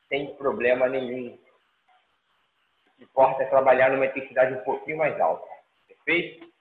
sem 0.09 0.33
problema 0.35 0.89
nenhum. 0.89 1.35
O 1.35 2.91
que 2.97 3.03
importa 3.03 3.43
é 3.43 3.45
trabalhar 3.45 3.91
numa 3.91 4.07
intensidade 4.07 4.53
um 4.53 4.63
pouquinho 4.63 4.97
mais 4.97 5.19
alta. 5.19 5.47
Perfeito? 5.87 6.51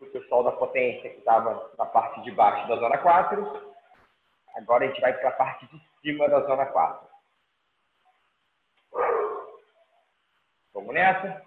O 0.00 0.06
pessoal 0.06 0.44
da 0.44 0.52
potência 0.52 1.10
que 1.10 1.18
estava 1.18 1.72
na 1.76 1.86
parte 1.86 2.22
de 2.22 2.30
baixo 2.30 2.68
da 2.68 2.76
zona 2.76 2.98
4. 2.98 3.74
Agora 4.54 4.84
a 4.84 4.88
gente 4.88 5.00
vai 5.00 5.12
para 5.14 5.28
a 5.30 5.32
parte 5.32 5.66
de 5.66 5.82
cima 6.00 6.28
da 6.28 6.40
zona 6.42 6.66
4. 6.66 7.08
Vamos 10.72 10.94
nessa. 10.94 11.42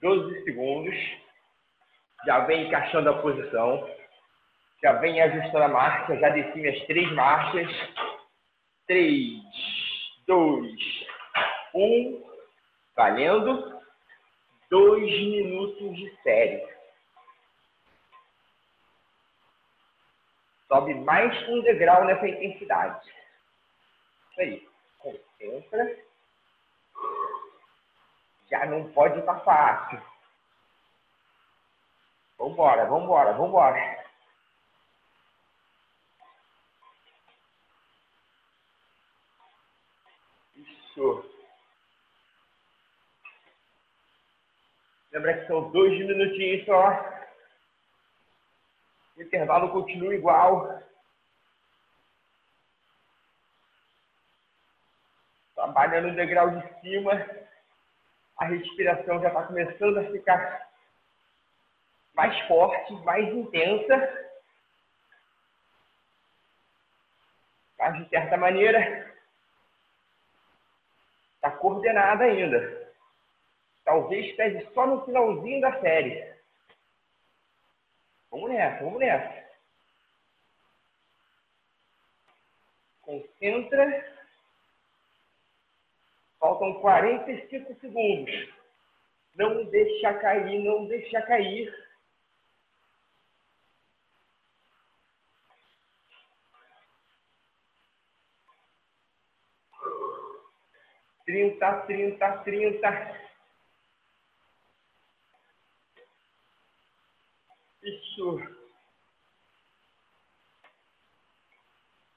12 0.00 0.44
segundos. 0.44 0.94
Já 2.24 2.40
vem 2.40 2.66
encaixando 2.66 3.10
a 3.10 3.20
posição. 3.20 3.86
Já 4.82 4.92
vem 4.92 5.20
ajustando 5.20 5.64
a 5.64 5.68
marcha. 5.68 6.16
Já 6.16 6.28
desci 6.30 6.58
minhas 6.58 6.86
três 6.86 7.10
marchas. 7.12 7.68
3, 8.86 9.42
2, 10.26 11.06
1. 11.74 12.24
Valendo. 12.94 13.76
Dois 14.70 15.02
minutos 15.02 15.96
de 15.96 16.22
série. 16.22 16.66
Sobe 20.68 20.94
mais 20.94 21.48
um 21.48 21.62
degrau 21.62 22.04
nessa 22.04 22.26
intensidade. 22.26 23.08
Isso 24.30 24.40
aí. 24.40 24.68
Concentra. 24.98 25.96
Já 28.50 28.66
não 28.66 28.90
pode 28.92 29.18
estar 29.18 29.38
fácil. 29.40 30.02
Vambora, 32.38 32.84
vambora, 32.86 33.32
vambora. 33.32 34.05
Isso. 40.96 41.30
Lembra 45.12 45.38
que 45.38 45.46
são 45.46 45.70
dois 45.70 45.92
minutinhos 45.98 46.64
só. 46.64 47.16
O 49.16 49.22
intervalo 49.22 49.70
continua 49.72 50.14
igual. 50.14 50.82
Trabalha 55.54 56.00
no 56.00 56.14
degrau 56.14 56.50
de 56.50 56.80
cima. 56.80 57.12
A 58.38 58.46
respiração 58.46 59.20
já 59.20 59.28
está 59.28 59.42
começando 59.44 59.98
a 59.98 60.10
ficar 60.10 60.70
mais 62.14 62.38
forte, 62.46 62.94
mais 63.04 63.28
intensa. 63.34 64.30
Mas, 67.78 68.02
de 68.02 68.08
certa 68.08 68.38
maneira, 68.38 69.15
está 71.46 71.50
coordenada 71.58 72.24
ainda. 72.24 72.92
Talvez 73.84 74.34
pese 74.34 74.66
só 74.74 74.86
no 74.86 75.04
finalzinho 75.04 75.60
da 75.60 75.80
série. 75.80 76.34
Vamos 78.30 78.50
nessa, 78.50 78.84
vamos 78.84 78.98
nessa. 78.98 79.46
Concentra. 83.02 84.16
Faltam 86.40 86.74
45 86.80 87.74
segundos. 87.80 88.54
Não 89.36 89.64
deixa 89.66 90.14
cair, 90.14 90.58
não 90.64 90.86
deixa 90.86 91.22
cair. 91.22 91.85
Trinta, 101.36 101.82
trinta, 101.82 102.38
trinta. 102.44 103.20
Isso. 107.82 108.40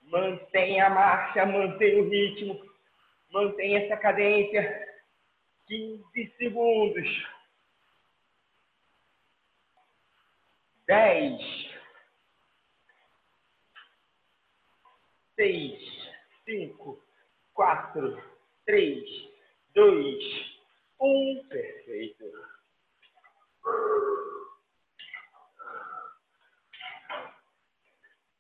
Mantenha 0.04 0.88
a 0.88 0.90
marcha, 0.90 1.46
mantenha 1.46 2.02
o 2.02 2.10
ritmo, 2.10 2.66
mantenha 3.30 3.84
essa 3.84 3.98
cadência. 3.98 4.88
15 5.68 6.36
segundos. 6.38 7.28
10. 10.88 11.42
6, 15.36 16.14
5, 16.46 17.04
4, 17.54 18.29
3, 18.70 19.04
2, 19.76 20.24
1. 21.02 21.44
Perfeito. 21.50 22.26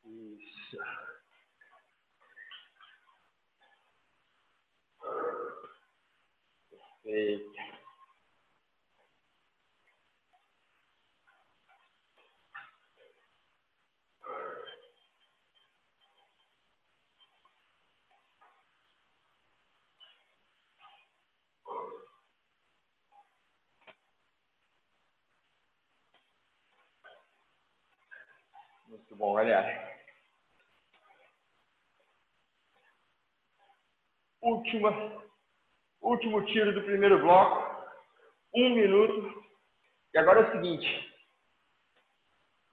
Isso. 0.06 0.78
Perfeito. 7.04 7.59
Muito 28.89 29.15
bom, 29.15 29.36
galera. 29.36 29.99
Última, 34.41 34.89
último 36.02 36.43
tiro 36.47 36.73
do 36.73 36.82
primeiro 36.82 37.19
bloco. 37.19 37.86
Um 38.56 38.71
minuto. 38.71 39.43
E 40.12 40.17
agora 40.17 40.39
é 40.39 40.49
o 40.49 40.52
seguinte. 40.54 40.88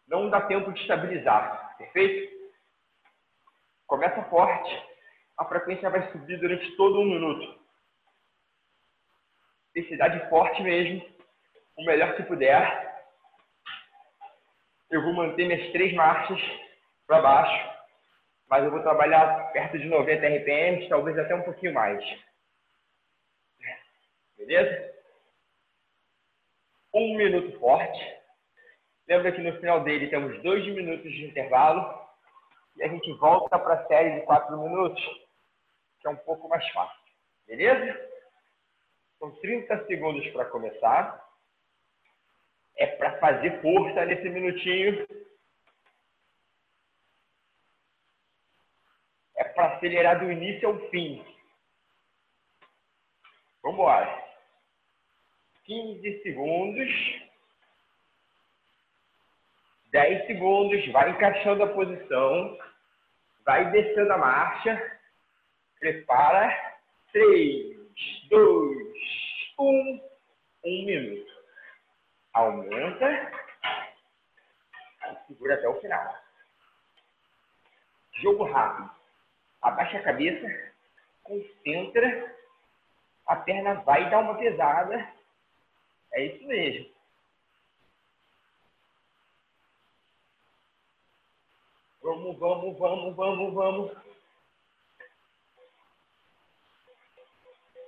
Não 0.09 0.31
dá 0.31 0.40
tempo 0.46 0.72
de 0.72 0.81
estabilizar, 0.81 1.76
perfeito? 1.76 2.35
Começa 3.87 4.24
forte. 4.31 4.72
A 5.37 5.44
frequência 5.44 5.90
vai 5.90 6.11
subir 6.12 6.40
durante 6.40 6.74
todo 6.76 6.98
um 6.98 7.05
minuto. 7.05 7.61
Intensidade 9.74 10.31
forte 10.31 10.62
mesmo. 10.62 11.05
O 11.76 11.85
melhor 11.85 12.16
que 12.16 12.22
puder. 12.22 12.86
Eu 14.90 15.03
vou 15.03 15.12
manter 15.12 15.46
minhas 15.46 15.72
três 15.72 15.92
marchas 15.94 16.40
para 17.07 17.20
baixo 17.20 17.77
mas 18.49 18.64
eu 18.64 18.70
vou 18.70 18.83
trabalhar 18.83 19.53
perto 19.53 19.79
de 19.79 19.87
90 19.87 20.27
RPM, 20.27 20.88
talvez 20.88 21.18
até 21.18 21.35
um 21.35 21.42
pouquinho 21.42 21.75
mais. 21.75 22.03
Beleza? 24.37 24.94
Um 26.94 27.16
minuto 27.16 27.59
forte. 27.59 28.16
Lembra 29.09 29.33
que 29.33 29.40
no 29.40 29.57
final 29.59 29.83
dele 29.83 30.09
temos 30.09 30.40
dois 30.42 30.64
minutos 30.66 31.11
de 31.11 31.27
intervalo. 31.27 32.07
E 32.77 32.83
a 32.83 32.88
gente 32.88 33.12
volta 33.14 33.59
para 33.59 33.75
a 33.75 33.87
série 33.87 34.20
de 34.20 34.27
quatro 34.27 34.57
minutos, 34.59 35.03
que 36.01 36.07
é 36.07 36.11
um 36.11 36.16
pouco 36.16 36.49
mais 36.49 36.66
fácil. 36.72 37.01
Beleza? 37.46 37.99
São 39.18 39.35
30 39.37 39.87
segundos 39.87 40.29
para 40.29 40.44
começar. 40.46 41.26
É 42.77 42.87
para 42.87 43.19
fazer 43.19 43.61
força 43.62 44.05
nesse 44.05 44.29
minutinho 44.29 45.07
para 49.57 49.75
acelerar 49.75 50.21
do 50.21 50.31
início 50.31 50.69
ao 50.69 50.79
fim. 50.91 51.25
Vamos 53.62 53.79
embora. 53.79 54.23
15 55.65 56.23
segundos. 56.23 57.23
10 59.91 60.27
segundos. 60.27 60.87
Vai 60.93 61.11
encaixando 61.11 61.62
a 61.62 61.73
posição. 61.73 62.59
Vai 63.45 63.71
descendo 63.71 64.12
a 64.12 64.19
marcha. 64.19 65.01
Prepara. 65.81 66.55
3, 67.12 67.77
2, 68.29 68.79
1. 69.59 70.01
Um 70.65 70.85
minuto. 70.85 71.36
Aumenta. 72.37 73.33
E 75.11 75.27
segura 75.27 75.55
até 75.55 75.68
o 75.68 75.81
final. 75.81 76.14
Jogo 78.12 78.44
rápido 78.44 78.96
abaixa 79.66 79.99
a 79.99 80.03
cabeça, 80.03 80.46
concentra, 81.25 82.37
a 83.27 83.37
perna 83.37 83.75
vai 83.83 84.09
dar 84.11 84.20
uma 84.20 84.37
pesada. 84.37 85.12
É 86.12 86.25
isso 86.25 86.46
mesmo. 86.46 86.94
Vamos, 92.03 92.38
vamos, 92.38 92.79
vamos, 92.79 93.16
vamos, 93.16 93.55
vamos. 93.55 93.92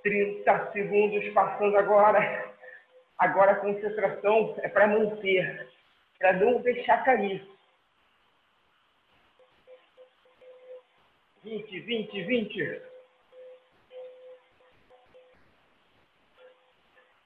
30 0.03 0.71
segundos 0.73 1.33
passando 1.33 1.77
agora. 1.77 2.48
Agora 3.19 3.51
a 3.51 3.59
concentração 3.59 4.55
é 4.59 4.69
para 4.69 4.87
manter, 4.87 5.69
para 6.17 6.33
não 6.33 6.61
deixar 6.61 7.03
cair. 7.03 7.45
20, 11.43 11.79
20, 11.81 12.23
20. 12.23 12.81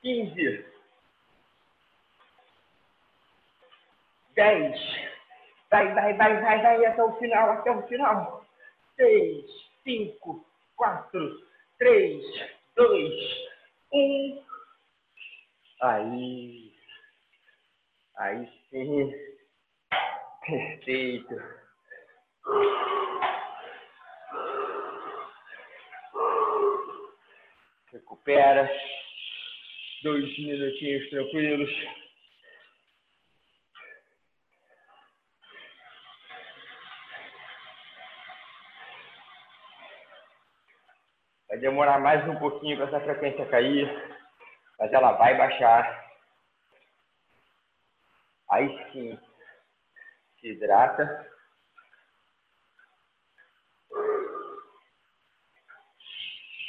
15. 0.02 0.66
10. 4.36 4.80
Vai, 5.70 5.94
vai, 5.94 6.14
vai, 6.18 6.42
vai, 6.42 6.62
vai 6.62 6.86
até 6.86 7.04
o 7.04 7.14
final, 7.18 7.52
até 7.52 7.72
o 7.72 7.88
final. 7.88 8.46
6, 8.96 9.46
5, 9.84 10.46
4, 10.76 11.48
3, 11.78 12.26
2, 12.76 13.14
1. 13.94 14.53
Aí. 15.82 16.74
Aí 18.18 18.50
sim. 18.70 19.12
Perfeito. 20.46 21.36
Recupera. 27.92 28.70
Dois 30.04 30.38
minutinhos 30.38 31.10
tranquilos. 31.10 31.70
Vai 41.54 41.60
demorar 41.60 42.00
mais 42.00 42.28
um 42.28 42.36
pouquinho 42.40 42.78
para 42.78 42.88
essa 42.88 43.00
frequência 43.02 43.46
cair, 43.46 43.88
mas 44.80 44.92
ela 44.92 45.14
vai 45.14 45.38
baixar. 45.38 46.04
Aí 48.50 48.92
sim, 48.92 49.20
se 50.40 50.48
hidrata. 50.48 51.32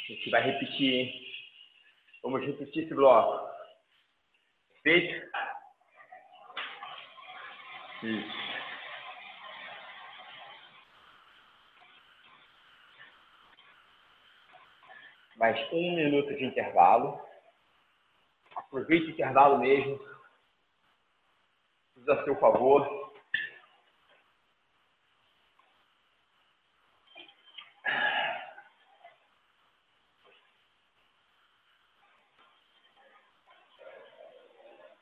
A 0.03 0.11
gente 0.11 0.29
vai 0.29 0.41
repetir, 0.41 0.93
hein? 0.93 1.25
Vamos 2.23 2.45
repetir 2.45 2.85
esse 2.85 2.93
bloco. 2.93 3.49
Feito? 4.83 5.29
Isso. 8.03 8.45
mais 15.45 15.71
um 15.71 15.95
minuto 15.95 16.33
de 16.35 16.45
intervalo. 16.45 17.19
Aproveite 18.75 19.05
o 19.05 19.09
intervalo 19.11 19.57
mesmo. 19.59 19.97
Usa 21.95 22.13
a 22.13 22.23
seu 22.25 22.35
favor. 22.41 23.13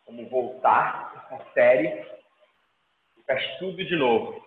Vamos 0.06 0.30
voltar 0.30 1.28
à 1.32 1.44
série. 1.54 2.06
Faz 3.26 3.58
tudo 3.58 3.84
de 3.84 3.96
novo. 3.96 4.46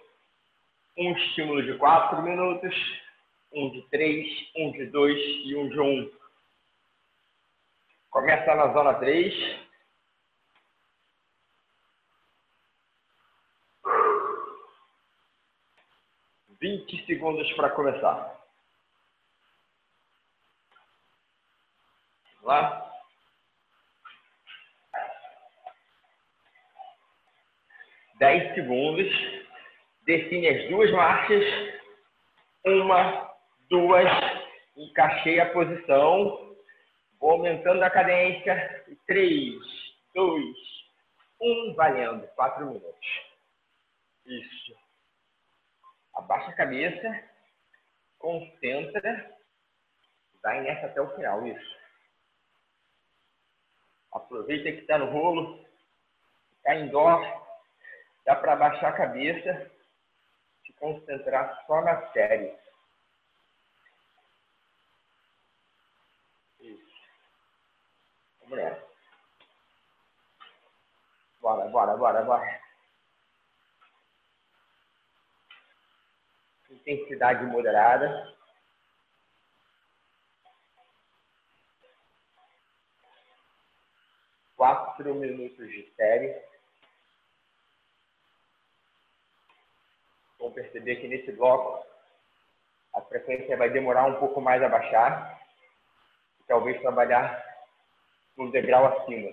Um 0.96 1.10
estímulo 1.16 1.64
de 1.64 1.76
quatro 1.78 2.22
minutos 2.22 2.72
um 3.52 3.70
de 3.70 3.82
três, 3.88 4.28
um 4.54 4.70
de 4.70 4.86
dois 4.86 5.18
e 5.44 5.56
um 5.56 5.68
de 5.68 5.80
um. 5.80 6.25
Começa 8.16 8.54
na 8.54 8.72
zona 8.72 8.94
três. 8.94 9.34
Vinte 16.58 17.04
segundos 17.04 17.52
para 17.52 17.68
começar. 17.68 18.42
Lá. 22.40 22.90
Dez 28.14 28.54
segundos. 28.54 29.12
Define 30.06 30.48
as 30.48 30.70
duas 30.70 30.90
marchas. 30.90 31.44
Uma 32.64 33.30
duas, 33.68 34.08
encaixei 34.74 35.38
a 35.38 35.52
posição, 35.52 36.45
aumentando 37.30 37.82
a 37.82 37.90
cadência, 37.90 38.84
três, 39.06 39.54
dois, 40.14 40.56
um, 41.40 41.74
valendo, 41.74 42.26
quatro 42.28 42.66
minutos. 42.66 43.06
Isso. 44.24 44.76
Abaixa 46.14 46.50
a 46.50 46.56
cabeça, 46.56 47.24
concentra, 48.18 49.36
vai 50.42 50.62
nessa 50.62 50.86
até 50.86 51.00
o 51.00 51.14
final, 51.14 51.46
isso. 51.46 51.76
Aproveita 54.12 54.72
que 54.72 54.80
está 54.80 54.98
no 54.98 55.10
rolo, 55.10 55.64
está 56.56 56.74
em 56.74 56.88
dó, 56.88 57.20
dá 58.24 58.34
para 58.34 58.54
abaixar 58.54 58.92
a 58.92 58.96
cabeça, 58.96 59.70
se 60.64 60.72
concentrar 60.74 61.64
só 61.66 61.82
na 61.82 62.10
série. 62.12 62.65
Vamos 68.48 68.86
Bora, 71.40 71.68
bora, 71.68 71.96
bora, 71.96 72.22
bora. 72.22 72.60
Intensidade 76.70 77.44
moderada. 77.46 78.36
Quatro 84.56 85.14
minutos 85.14 85.68
de 85.68 85.92
série. 85.96 86.40
Vão 90.38 90.52
perceber 90.52 90.96
que 90.96 91.08
nesse 91.08 91.32
bloco 91.32 91.84
a 92.94 93.00
frequência 93.02 93.56
vai 93.56 93.70
demorar 93.70 94.06
um 94.06 94.20
pouco 94.20 94.40
mais 94.40 94.62
a 94.62 94.68
baixar. 94.68 95.40
Talvez 96.46 96.80
trabalhar 96.80 97.45
um 98.36 98.50
degrau 98.50 98.86
acima. 98.86 99.32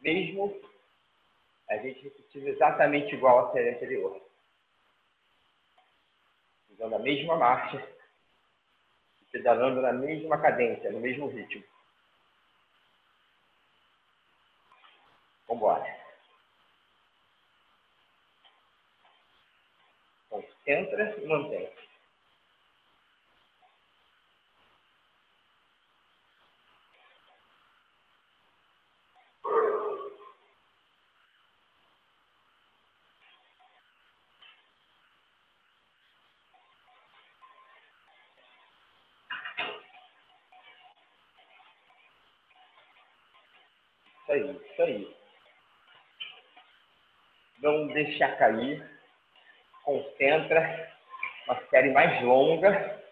Mesmo 0.00 0.60
a 1.68 1.76
gente 1.76 2.02
repetindo 2.02 2.48
exatamente 2.48 3.14
igual 3.14 3.46
à 3.46 3.52
série 3.52 3.70
anterior. 3.70 4.20
Usando 6.70 6.94
a 6.94 6.98
mesma 6.98 7.36
marcha, 7.36 7.86
pedalando 9.30 9.82
na 9.82 9.92
mesma 9.92 10.40
cadência, 10.40 10.90
no 10.90 11.00
mesmo 11.00 11.28
ritmo. 11.28 11.64
Vamos 15.46 15.62
embora. 15.62 15.98
Concentra 20.30 21.18
e 21.18 21.26
mantém. 21.26 21.72
Isso 44.27 44.27
aí, 44.38 44.60
isso 44.70 44.82
aí. 44.82 45.16
Não 47.62 47.88
deixar 47.88 48.36
cair. 48.38 48.84
Concentra. 49.84 50.92
Uma 51.46 51.60
série 51.70 51.90
mais 51.90 52.22
longa. 52.22 53.02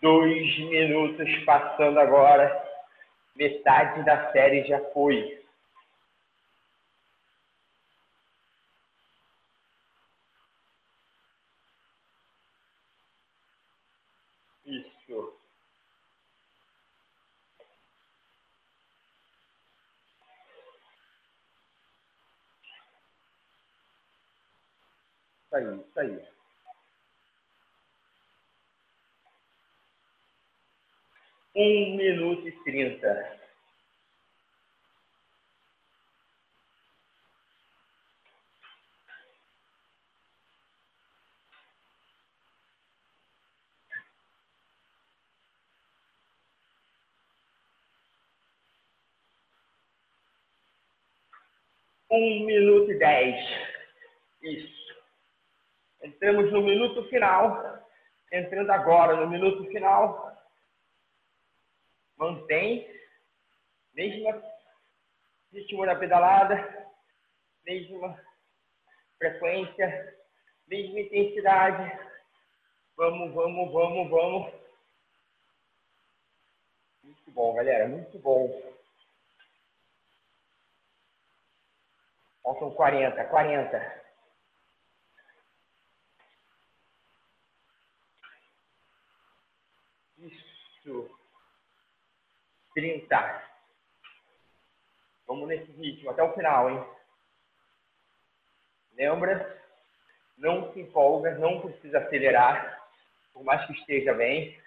Dois 0.00 0.58
minutos 0.58 1.44
passando 1.44 1.98
agora. 1.98 2.64
Metade 3.34 4.04
da 4.04 4.30
série 4.32 4.64
já 4.64 4.80
foi. 4.92 5.44
1 31.56 31.96
minuto 31.96 32.46
e 32.46 32.52
30. 32.64 33.38
Um 52.10 52.44
minuto 52.44 52.90
e 52.92 52.98
dez. 52.98 53.36
Isso. 54.42 54.94
Entramos 56.02 56.52
no 56.52 56.60
minuto 56.60 57.02
final. 57.08 57.82
Entrando 58.30 58.70
agora 58.70 59.16
no 59.16 59.28
minuto 59.28 59.64
final. 59.70 60.35
Mantém. 62.16 62.88
Mesma 63.94 64.42
ritmo 65.52 65.86
da 65.86 65.96
pedalada. 65.96 66.86
Mesma 67.64 68.20
frequência. 69.18 70.16
Mesma 70.66 71.00
intensidade. 71.00 72.06
Vamos, 72.96 73.32
vamos, 73.34 73.72
vamos, 73.72 74.10
vamos. 74.10 74.52
Muito 77.02 77.30
bom, 77.30 77.54
galera. 77.54 77.88
Muito 77.88 78.18
bom. 78.18 78.76
Faltam 82.42 82.70
40, 82.70 83.24
40. 83.24 84.04
Isso. 90.18 91.10
30. 92.76 93.42
Vamos 95.26 95.48
nesse 95.48 95.72
ritmo 95.72 96.10
até 96.10 96.22
o 96.22 96.34
final, 96.34 96.70
hein? 96.70 96.86
Lembra? 98.92 99.64
Não 100.36 100.70
se 100.72 100.80
empolga, 100.80 101.38
não 101.38 101.62
precisa 101.62 101.98
acelerar, 102.00 102.86
por 103.32 103.42
mais 103.42 103.66
que 103.66 103.72
esteja 103.72 104.12
bem. 104.12 104.60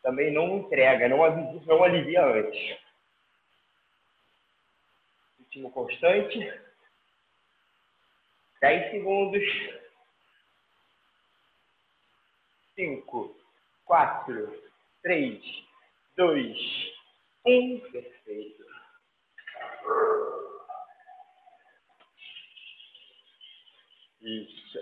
Também 0.00 0.32
não 0.32 0.58
entrega, 0.58 1.08
não, 1.08 1.18
não 1.66 1.82
alivia 1.82 2.24
antes. 2.24 2.78
Ritmo 5.40 5.72
constante. 5.72 6.38
10 8.60 8.90
segundos. 8.92 9.42
5, 12.76 13.36
4, 13.84 14.62
3, 15.02 15.42
2, 16.16 16.99
1. 17.46 17.80
Perfeito. 17.92 18.64
Isso. 24.20 24.78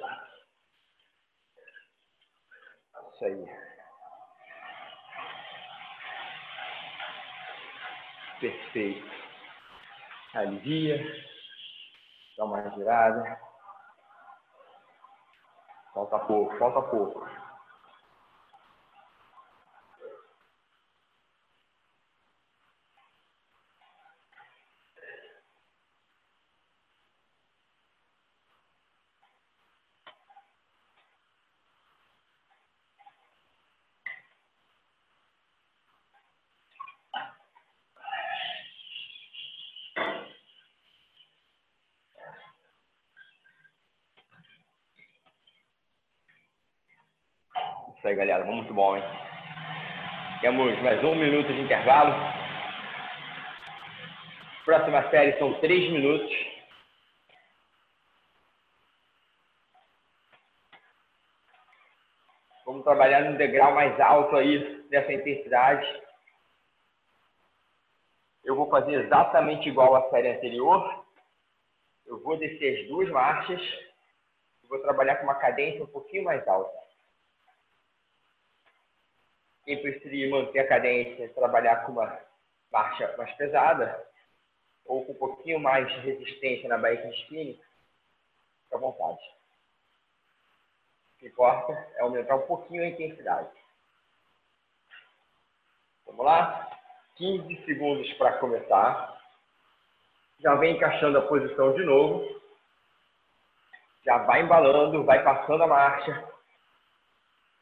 Isso 3.14 3.24
aí. 3.24 3.46
Perfeito. 8.40 9.10
Alivia. 10.34 10.98
Dá 12.36 12.44
uma 12.44 12.70
girada. 12.70 13.40
Falta 15.94 16.18
pouco, 16.20 16.56
falta 16.58 16.82
pouco. 16.82 17.47
Isso 47.98 48.06
aí, 48.06 48.14
galera. 48.14 48.44
Muito 48.44 48.72
bom, 48.72 48.96
hein? 48.96 49.02
Temos 50.40 50.80
mais 50.82 51.02
um 51.02 51.16
minuto 51.16 51.52
de 51.52 51.62
intervalo. 51.62 52.14
Próxima 54.64 55.10
série 55.10 55.36
são 55.36 55.54
três 55.54 55.90
minutos. 55.90 56.32
Vamos 62.64 62.84
trabalhar 62.84 63.22
no 63.22 63.36
degrau 63.36 63.74
mais 63.74 63.98
alto 63.98 64.36
aí 64.36 64.80
dessa 64.90 65.12
intensidade. 65.12 65.84
Eu 68.44 68.54
vou 68.54 68.70
fazer 68.70 68.92
exatamente 69.06 69.68
igual 69.68 69.96
à 69.96 70.08
série 70.10 70.28
anterior. 70.28 71.04
Eu 72.06 72.22
vou 72.22 72.36
descer 72.36 72.80
as 72.80 72.88
duas 72.88 73.10
marchas. 73.10 73.60
Vou 74.68 74.78
trabalhar 74.82 75.16
com 75.16 75.24
uma 75.24 75.34
cadência 75.34 75.82
um 75.82 75.88
pouquinho 75.88 76.22
mais 76.22 76.46
alta. 76.46 76.87
Quem 79.68 79.82
preferir 79.82 80.30
manter 80.30 80.60
a 80.60 80.66
cadência, 80.66 81.28
trabalhar 81.34 81.84
com 81.84 81.92
uma 81.92 82.18
marcha 82.72 83.14
mais 83.18 83.30
pesada, 83.34 84.02
ou 84.86 85.04
com 85.04 85.12
um 85.12 85.16
pouquinho 85.16 85.60
mais 85.60 85.86
de 85.86 86.00
resistência 86.00 86.66
na 86.70 86.78
bike 86.78 87.06
spinning, 87.20 87.60
fica 88.62 88.76
à 88.76 88.78
vontade. 88.78 89.20
O 91.12 91.18
que 91.18 91.26
importa 91.26 91.74
é 91.96 92.00
aumentar 92.00 92.36
um 92.36 92.46
pouquinho 92.46 92.82
a 92.82 92.86
intensidade. 92.86 93.50
Vamos 96.06 96.24
lá? 96.24 96.70
15 97.16 97.66
segundos 97.66 98.10
para 98.14 98.38
começar. 98.38 99.22
Já 100.40 100.54
vem 100.54 100.76
encaixando 100.76 101.18
a 101.18 101.28
posição 101.28 101.74
de 101.74 101.84
novo. 101.84 102.26
Já 104.02 104.16
vai 104.16 104.40
embalando, 104.40 105.04
vai 105.04 105.22
passando 105.22 105.64
a 105.64 105.66
marcha. 105.66 106.26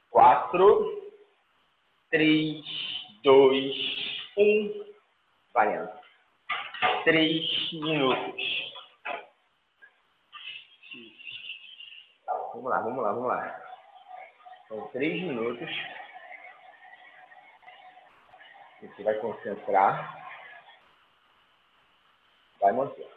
Quatro, 0.08 0.95
três, 2.16 2.64
dois, 3.22 3.76
um, 4.38 4.94
variando. 5.52 5.92
Três 7.04 7.72
minutos. 7.74 8.72
Vamos 12.54 12.70
lá, 12.70 12.80
vamos 12.80 13.02
lá, 13.02 13.12
vamos 13.12 13.28
lá. 13.28 13.62
São 14.66 14.88
três 14.88 15.20
minutos. 15.20 15.68
Você 18.80 19.02
vai 19.02 19.14
concentrar. 19.16 20.26
Vai 22.62 22.72
manter. 22.72 23.16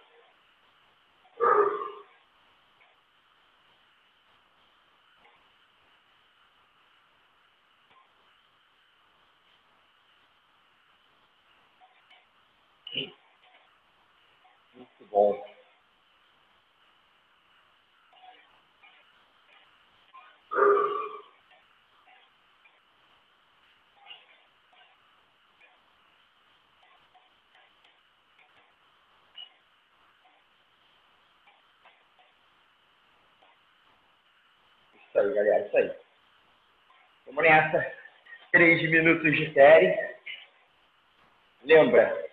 Muito 14.79 14.98
bom. 15.11 15.49
Isso 35.07 35.19
aí, 35.19 35.33
galera, 35.33 35.65
isso 35.65 35.77
aí. 35.77 35.91
Vamos 37.25 37.43
nessa. 37.43 37.99
Três 38.51 38.81
minutos 38.89 39.31
de 39.35 39.53
série. 39.53 39.95
Lembra, 41.63 42.25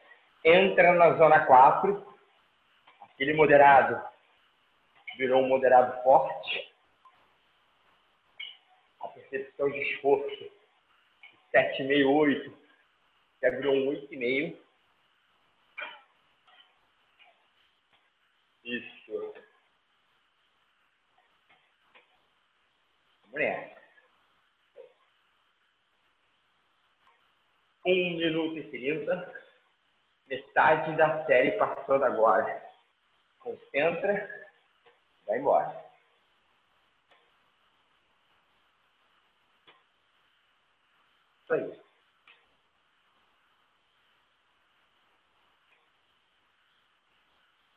entra 0.45 0.95
na 0.95 1.15
zona 1.15 1.41
4. 1.47 2.16
Aquele 3.17 3.33
moderado 3.33 4.07
virou 5.17 5.43
um 5.43 5.49
moderado 5.49 6.03
forte. 6.03 6.71
A 9.01 9.09
percepção 9.09 9.71
de 9.71 9.79
esforço, 9.79 10.53
7,5, 11.51 12.07
8, 12.07 12.59
já 13.41 13.51
virou 13.53 13.75
um 13.75 13.87
8,5. 13.87 14.59
Isso. 18.65 19.35
Nessa. 23.33 23.81
Um 27.87 28.17
minuto 28.19 28.59
e 28.59 28.71
trinta. 28.71 29.43
Metade 30.27 30.95
da 30.99 31.25
série 31.25 31.53
passando 31.53 32.05
agora. 32.05 32.66
Concentra. 33.47 34.29
Vai 35.25 35.39
embora. 35.39 35.85
Isso 41.45 41.55
aí. 41.55 41.81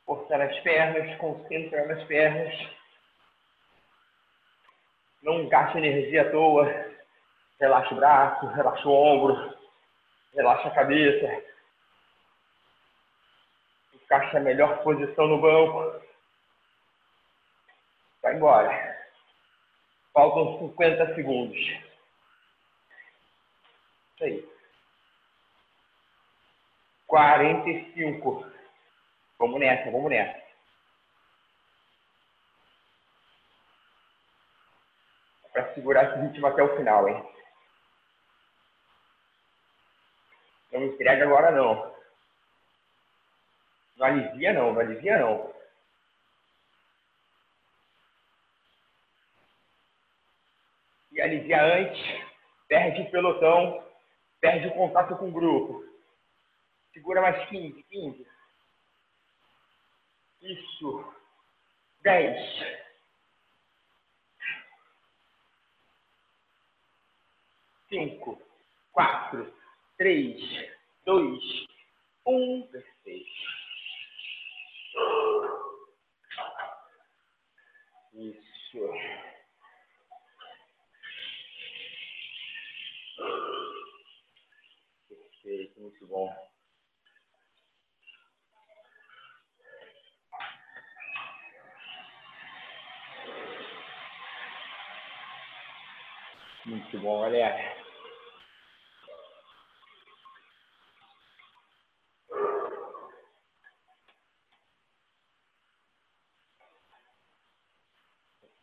Forçar 0.04 0.40
as 0.40 0.58
pernas, 0.58 1.16
concentra 1.18 1.86
nas 1.86 2.02
pernas. 2.08 2.52
Não 5.22 5.48
gaste 5.48 5.78
energia 5.78 6.22
à 6.22 6.30
toa. 6.32 6.66
Relaxa 7.60 7.94
o 7.94 7.96
braço, 7.96 8.46
relaxa 8.46 8.88
o 8.88 8.92
ombro, 8.92 9.56
relaxa 10.34 10.66
a 10.66 10.74
cabeça. 10.74 11.49
Encaixa 14.30 14.38
a 14.38 14.40
melhor 14.40 14.82
posição 14.82 15.26
no 15.26 15.40
banco. 15.40 16.00
Vai 18.22 18.36
embora. 18.36 19.08
Faltam 20.12 20.58
50 20.58 21.14
segundos. 21.14 21.58
Isso 24.14 24.24
aí. 24.24 24.48
45. 27.06 28.52
Vamos 29.38 29.60
nessa, 29.60 29.90
vamos 29.90 30.10
nessa. 30.10 30.40
Para 35.52 35.74
segurar 35.74 36.04
esse 36.04 36.20
ritmo 36.20 36.46
até 36.46 36.62
o 36.62 36.76
final, 36.76 37.08
hein? 37.08 37.28
Não 40.72 40.84
entrega 40.84 41.24
agora, 41.24 41.50
não. 41.50 41.89
Não 44.00 44.06
alivia, 44.06 44.52
não. 44.54 44.72
Não 44.72 44.80
alivia, 44.80 45.18
não. 45.18 45.54
E 51.12 51.20
alivia 51.20 51.62
antes, 51.62 52.00
perde 52.66 53.02
o 53.02 53.10
pelotão, 53.10 53.86
perde 54.40 54.68
o 54.68 54.72
contato 54.72 55.16
com 55.18 55.28
o 55.28 55.32
grupo. 55.32 55.84
Segura 56.94 57.20
mais 57.20 57.46
15, 57.50 57.82
15. 57.82 58.26
Isso. 60.40 61.14
10. 62.02 62.80
Cinco, 67.90 68.40
quatro, 68.92 69.52
três, 69.98 70.40
dois, 71.04 71.42
um. 72.24 72.62
Perfeito. 72.68 73.59
Isso. 78.12 78.78
Perfeito, 85.08 85.80
muito 85.80 86.06
bom. 86.06 86.50
Muito 96.66 97.00
bom, 97.00 97.22
galera. 97.22 97.79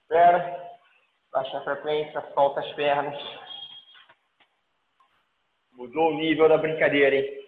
Espera. 0.08 0.80
Baixa 1.34 1.58
a 1.58 1.64
frequência, 1.66 2.22
solta 2.34 2.62
as 2.62 2.74
pernas. 2.76 3.22
Mudou 5.74 6.12
o 6.12 6.18
nível 6.18 6.47
da 6.47 6.58
brincadeira, 6.58 7.14
hein? 7.14 7.45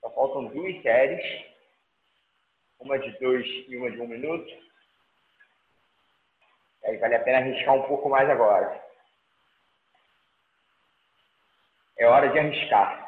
Só 0.00 0.10
faltam 0.10 0.48
duas 0.48 0.82
séries. 0.82 1.24
Uma 2.80 2.98
de 2.98 3.10
dois 3.18 3.46
e 3.66 3.76
uma 3.78 3.90
de 3.90 3.98
um 3.98 4.06
minuto. 4.06 4.52
Aí 6.84 6.98
vale 6.98 7.14
a 7.14 7.24
pena 7.24 7.38
arriscar 7.38 7.74
um 7.74 7.88
pouco 7.88 8.10
mais 8.10 8.28
agora. 8.28 8.78
É 11.98 12.06
hora 12.06 12.28
de 12.28 12.38
arriscar. 12.38 12.99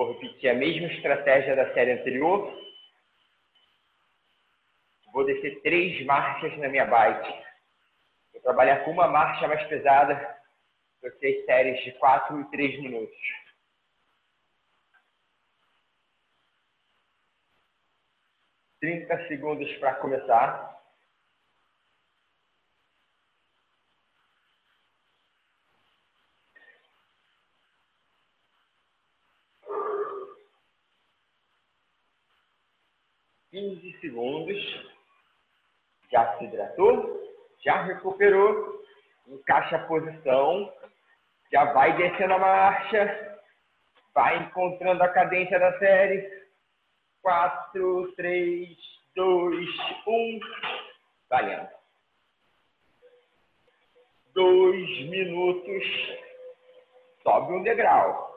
Vou 0.00 0.12
repetir 0.14 0.48
a 0.48 0.54
mesma 0.54 0.86
estratégia 0.86 1.54
da 1.54 1.74
série 1.74 1.92
anterior. 1.92 2.58
Vou 5.12 5.26
descer 5.26 5.60
três 5.60 6.02
marchas 6.06 6.56
na 6.56 6.70
minha 6.70 6.86
bike. 6.86 7.44
Vou 8.32 8.40
trabalhar 8.40 8.82
com 8.82 8.92
uma 8.92 9.08
marcha 9.08 9.46
mais 9.46 9.62
pesada 9.64 10.40
que 11.02 11.26
as 11.26 11.44
séries 11.44 11.84
de 11.84 11.92
4 11.98 12.40
e 12.40 12.44
3 12.50 12.80
minutos. 12.80 13.18
Trinta 18.80 19.28
segundos 19.28 19.70
para 19.76 19.96
começar. 19.96 20.79
Quinze 33.60 34.00
segundos. 34.00 34.56
Já 36.10 36.38
se 36.38 36.44
hidratou? 36.44 37.20
Já 37.62 37.82
recuperou? 37.82 38.82
Encaixa 39.28 39.76
a 39.76 39.86
posição. 39.86 40.72
Já 41.52 41.70
vai 41.74 41.94
descendo 41.94 42.32
a 42.32 42.38
marcha. 42.38 43.38
Vai 44.14 44.44
encontrando 44.44 45.02
a 45.02 45.08
cadência 45.08 45.58
da 45.58 45.78
série. 45.78 46.26
4, 47.20 48.12
3, 48.16 48.78
2, 49.14 49.68
1. 50.06 50.40
Valendo. 51.28 51.68
Dois 54.32 55.00
minutos. 55.10 55.84
Sobe 57.22 57.52
um 57.52 57.62
degrau. 57.62 58.34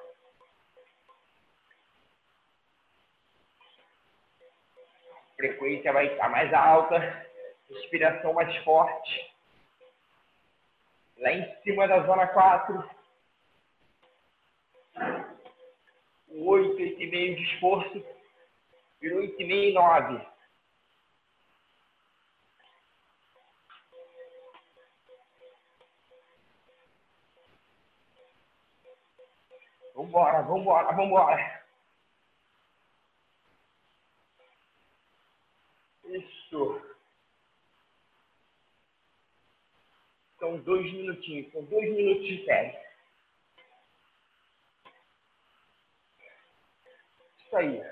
Frequência 5.43 5.91
vai 5.91 6.07
estar 6.07 6.29
mais 6.29 6.53
alta, 6.53 7.27
respiração 7.69 8.33
mais 8.33 8.55
forte. 8.63 9.35
Lá 11.17 11.33
em 11.33 11.55
cima 11.63 11.85
da 11.85 12.01
zona 12.03 12.27
4. 12.27 12.89
8, 16.29 16.77
8,5 16.77 17.35
de 17.35 17.43
esforço. 17.43 18.05
Virou 19.01 19.19
8,5 19.19 19.73
9. 19.73 20.33
Vambora, 29.93 30.41
vambora, 30.41 30.95
vambora. 30.95 31.62
Isso. 36.53 36.93
São 40.37 40.57
dois 40.57 40.93
minutinhos, 40.93 41.51
são 41.51 41.63
dois 41.63 41.89
minutos 41.89 42.27
de 42.27 42.45
série. 42.45 42.77
Isso 47.39 47.57
aí. 47.57 47.83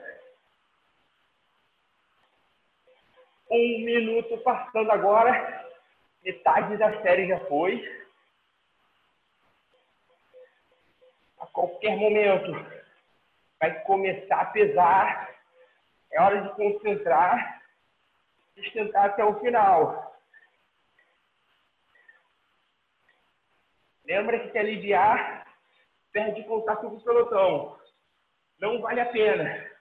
Um 3.50 3.84
minuto 3.84 4.38
passando 4.44 4.92
agora. 4.92 5.60
Metade 6.24 6.78
da 6.78 7.02
série 7.02 7.28
já 7.28 7.40
foi. 7.46 7.84
A 11.40 11.48
qualquer 11.48 11.98
momento 11.98 12.52
vai 13.60 13.82
começar 13.86 14.42
a 14.42 14.46
pesar. 14.46 15.36
É 16.12 16.22
hora 16.22 16.42
de 16.42 16.56
concentrar 16.56 17.61
sustentar 18.64 19.06
até 19.06 19.24
o 19.24 19.40
final. 19.40 20.12
Lembra 24.06 24.40
que 24.40 24.52
se 24.52 24.58
aliviar, 24.58 25.48
perde 26.12 26.44
contato 26.44 26.90
com 26.90 26.96
o 26.96 27.04
pelotão. 27.04 27.80
Não 28.60 28.82
vale 28.82 29.00
a 29.00 29.06
pena. 29.06 29.72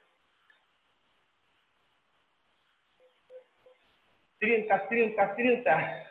30, 4.41 4.79
30, 4.79 5.35
30. 5.35 6.11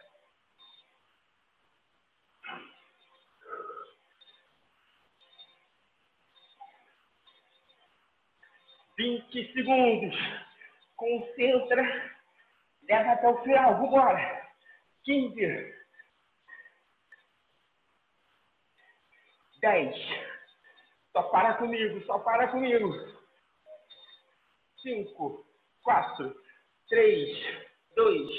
Vinte 8.98 9.54
segundos. 9.54 10.16
Concentra 10.96 12.19
Leva 12.90 13.12
até 13.12 13.30
o 13.30 13.44
final. 13.44 13.78
Vambora. 13.78 14.48
Quinze. 15.04 15.80
Dez. 19.62 19.96
Só 21.12 21.24
para 21.24 21.56
comigo, 21.56 22.02
só 22.06 22.20
para 22.20 22.48
comigo. 22.48 22.94
Cinco, 24.82 25.46
quatro, 25.84 26.34
três, 26.88 27.38
dois, 27.96 28.30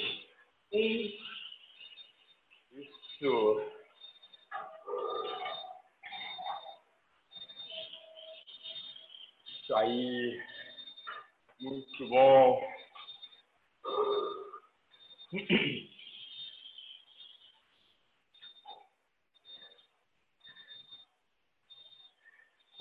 um. 0.73 1.31
Isso. 2.71 3.71
Isso 9.61 9.75
aí. 9.75 10.43
Muito 11.59 12.09
bom. 12.09 12.71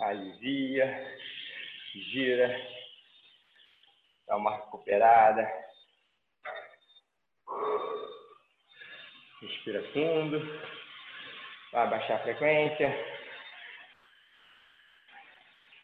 alivia, 0.00 1.16
gira, 1.94 2.48
dá 4.26 4.36
uma 4.36 4.56
recuperada. 4.56 5.48
Respira 9.40 9.82
fundo, 9.92 10.40
vai 11.72 11.88
baixar 11.88 12.16
a 12.16 12.22
frequência. 12.22 12.92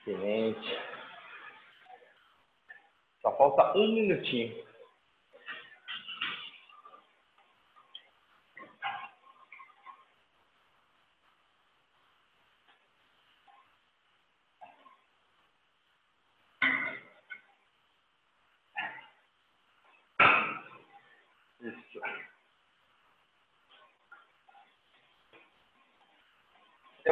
Excelente. 0.01 0.79
Só 3.23 3.37
falta 3.37 3.77
um 3.79 3.93
minutinho. 3.93 4.66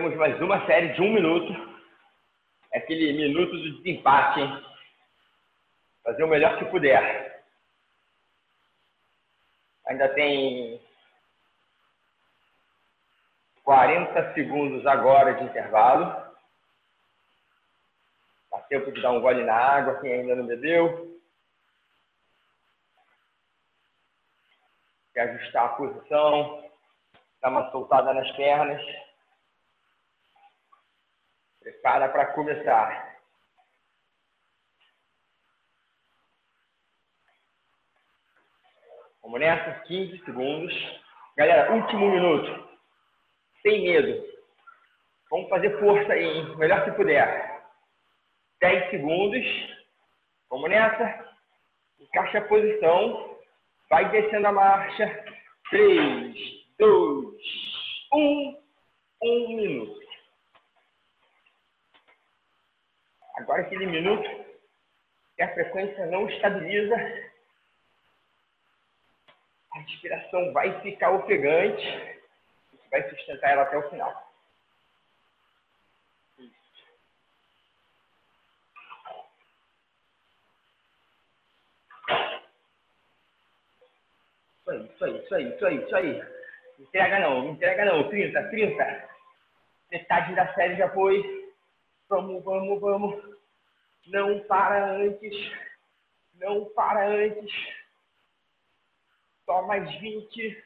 Temos 0.05 0.19
mais 0.19 0.39
uma 0.43 0.67
série 0.67 0.93
de 0.93 1.01
um 1.01 1.15
minuto. 1.15 1.51
Aquele 2.75 3.15
minuto 3.15 3.53
do 3.53 3.81
desempate, 3.81 4.39
hein? 4.39 4.63
Fazer 6.03 6.23
o 6.25 6.29
melhor 6.29 6.59
que 6.59 6.67
puder. 6.67 7.43
Ainda 9.87 10.07
tem 10.11 10.79
40 13.63 14.35
segundos 14.35 14.87
agora 14.87 15.37
de 15.37 15.45
intervalo. 15.45 16.05
Dá 18.51 18.59
tempo 18.69 18.93
de 18.93 19.01
dar 19.01 19.13
um 19.13 19.23
gole 19.23 19.43
na 19.43 19.57
água, 19.57 20.01
quem 20.03 20.13
ainda 20.13 20.37
não 20.37 20.47
bebeu. 20.47 21.19
Quer 25.15 25.31
ajustar 25.31 25.65
a 25.65 25.69
posição, 25.77 26.71
dar 27.41 27.49
uma 27.49 27.71
soltada 27.71 28.13
nas 28.13 28.31
pernas. 28.33 28.83
Prepara 31.65 32.11
para 32.11 32.27
começar. 32.27 33.17
Vamos 39.23 39.41
nessa, 39.41 39.81
15 39.81 40.23
segundos. 40.27 41.01
Galera, 41.39 41.73
último 41.73 42.11
minuto. 42.11 42.69
Sem 43.63 43.83
medo. 43.83 44.23
Vamos 45.31 45.49
fazer 45.49 45.81
força 45.81 46.13
aí, 46.13 46.23
hein? 46.23 46.55
melhor 46.59 46.85
se 46.85 46.93
puder. 46.93 47.65
10 48.61 48.91
segundos. 48.91 49.47
Vamos 50.51 50.69
nessa. 50.69 51.35
Encaixa 51.99 52.41
a 52.41 52.47
posição. 52.47 53.39
Vai 53.89 54.11
descendo 54.11 54.49
a 54.49 54.53
marcha. 54.53 55.25
3, 55.71 56.37
2, 56.79 57.35
1. 58.13 58.63
Um 59.23 59.57
minuto. 59.57 60.04
Agora 63.37 63.63
aquele 63.63 63.87
minuto 63.87 64.29
que 65.37 65.43
a 65.43 65.53
frequência 65.53 66.07
não 66.07 66.29
estabiliza, 66.29 66.95
a 69.73 69.79
respiração 69.81 70.53
vai 70.53 70.81
ficar 70.81 71.11
ofegante, 71.11 71.85
e 72.73 72.89
vai 72.91 73.09
sustentar 73.11 73.51
ela 73.51 73.63
até 73.63 73.77
o 73.77 73.91
final. 73.91 74.25
Isso 84.67 84.71
aí, 84.71 84.87
isso 84.87 85.05
aí, 85.05 85.19
isso 85.19 85.35
aí, 85.35 85.55
isso 85.55 85.67
aí, 85.67 85.85
isso 85.85 85.95
aí. 85.97 86.23
Entrega 86.79 87.19
não, 87.21 87.51
entrega 87.51 87.85
não. 87.85 88.09
30, 88.09 88.51
30. 88.51 89.09
Metade 89.91 90.35
da 90.35 90.53
série 90.55 90.77
já 90.77 90.89
foi. 90.91 91.44
Vamos, 92.09 92.45
vamos, 92.45 92.81
vamos. 92.81 93.39
Não 94.07 94.41
para 94.45 94.97
antes. 94.97 95.53
Não 96.35 96.67
para 96.71 97.09
antes. 97.09 97.53
Só 99.47 99.63
mais 99.67 99.91
20. 100.01 100.65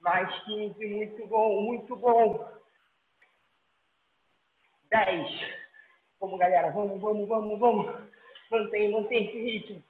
Mais 0.00 0.44
15. 0.44 0.86
Muito 0.86 1.26
bom, 1.26 1.62
muito 1.62 1.96
bom. 1.96 2.58
10. 4.90 5.58
Vamos, 6.20 6.38
galera. 6.38 6.70
Vamos, 6.70 7.00
vamos, 7.00 7.28
vamos, 7.28 7.58
vamos. 7.58 8.08
Mantém, 8.50 8.90
mantém 8.90 9.26
esse 9.26 9.38
ritmo. 9.38 9.84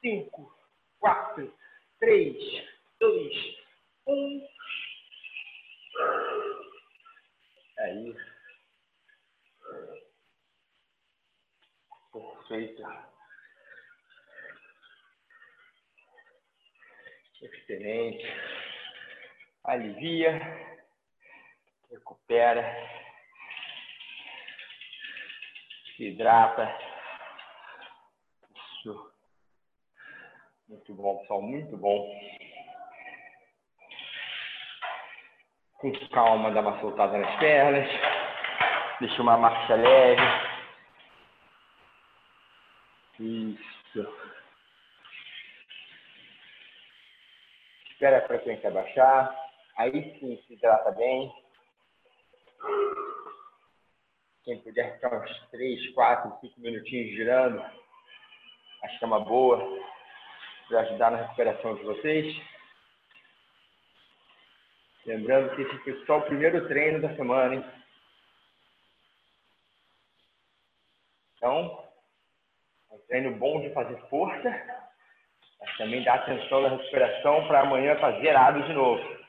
5, 0.00 0.54
4, 0.98 1.52
3, 1.98 2.36
2, 2.98 3.56
1. 4.06 4.49
Isso. 7.92 8.40
Perfeito. 12.12 12.82
Excelente. 17.42 18.24
Alivia. 19.64 20.38
Recupera. 21.90 22.64
Se 25.96 26.04
hidrata. 26.04 26.68
Isso. 28.54 29.14
Muito 30.68 30.94
bom, 30.94 31.18
pessoal. 31.18 31.42
Muito 31.42 31.76
bom. 31.76 32.08
Com 35.80 35.92
calma, 36.10 36.50
dá 36.50 36.60
uma 36.60 36.78
soltada 36.78 37.16
nas 37.16 37.38
pernas. 37.38 37.88
Deixa 39.00 39.22
uma 39.22 39.38
marcha 39.38 39.74
leve. 39.74 40.22
Isso. 43.18 44.14
Espera 47.90 48.18
a 48.18 48.26
frequência 48.26 48.70
baixar. 48.70 49.34
Aí 49.78 50.18
sim, 50.20 50.36
se 50.46 50.52
hidrata 50.52 50.90
bem. 50.92 51.32
Quem 54.44 54.60
puder 54.60 54.94
ficar 54.94 55.14
uns 55.14 55.48
3, 55.50 55.94
4, 55.94 56.40
5 56.40 56.60
minutinhos 56.60 57.16
girando, 57.16 57.62
acho 58.84 58.98
que 58.98 59.04
é 59.04 59.06
uma 59.06 59.20
boa 59.20 59.58
para 60.68 60.80
ajudar 60.80 61.10
na 61.10 61.18
recuperação 61.18 61.74
de 61.74 61.84
vocês. 61.84 62.59
Lembrando 65.10 65.56
que 65.56 65.62
esse 65.62 65.78
foi 65.78 66.06
só 66.06 66.18
o 66.18 66.22
primeiro 66.22 66.68
treino 66.68 67.00
da 67.00 67.12
semana, 67.16 67.56
hein? 67.56 67.64
Então, 71.36 71.84
é 72.92 72.94
um 72.94 72.98
treino 73.08 73.34
bom 73.34 73.60
de 73.60 73.70
fazer 73.70 73.96
força, 74.08 74.48
mas 75.58 75.76
também 75.78 76.04
dá 76.04 76.14
atenção 76.14 76.60
na 76.60 76.68
recuperação 76.68 77.44
para 77.48 77.62
amanhã 77.62 77.94
estar 77.94 78.20
zerado 78.20 78.62
de 78.62 78.72
novo. 78.72 79.19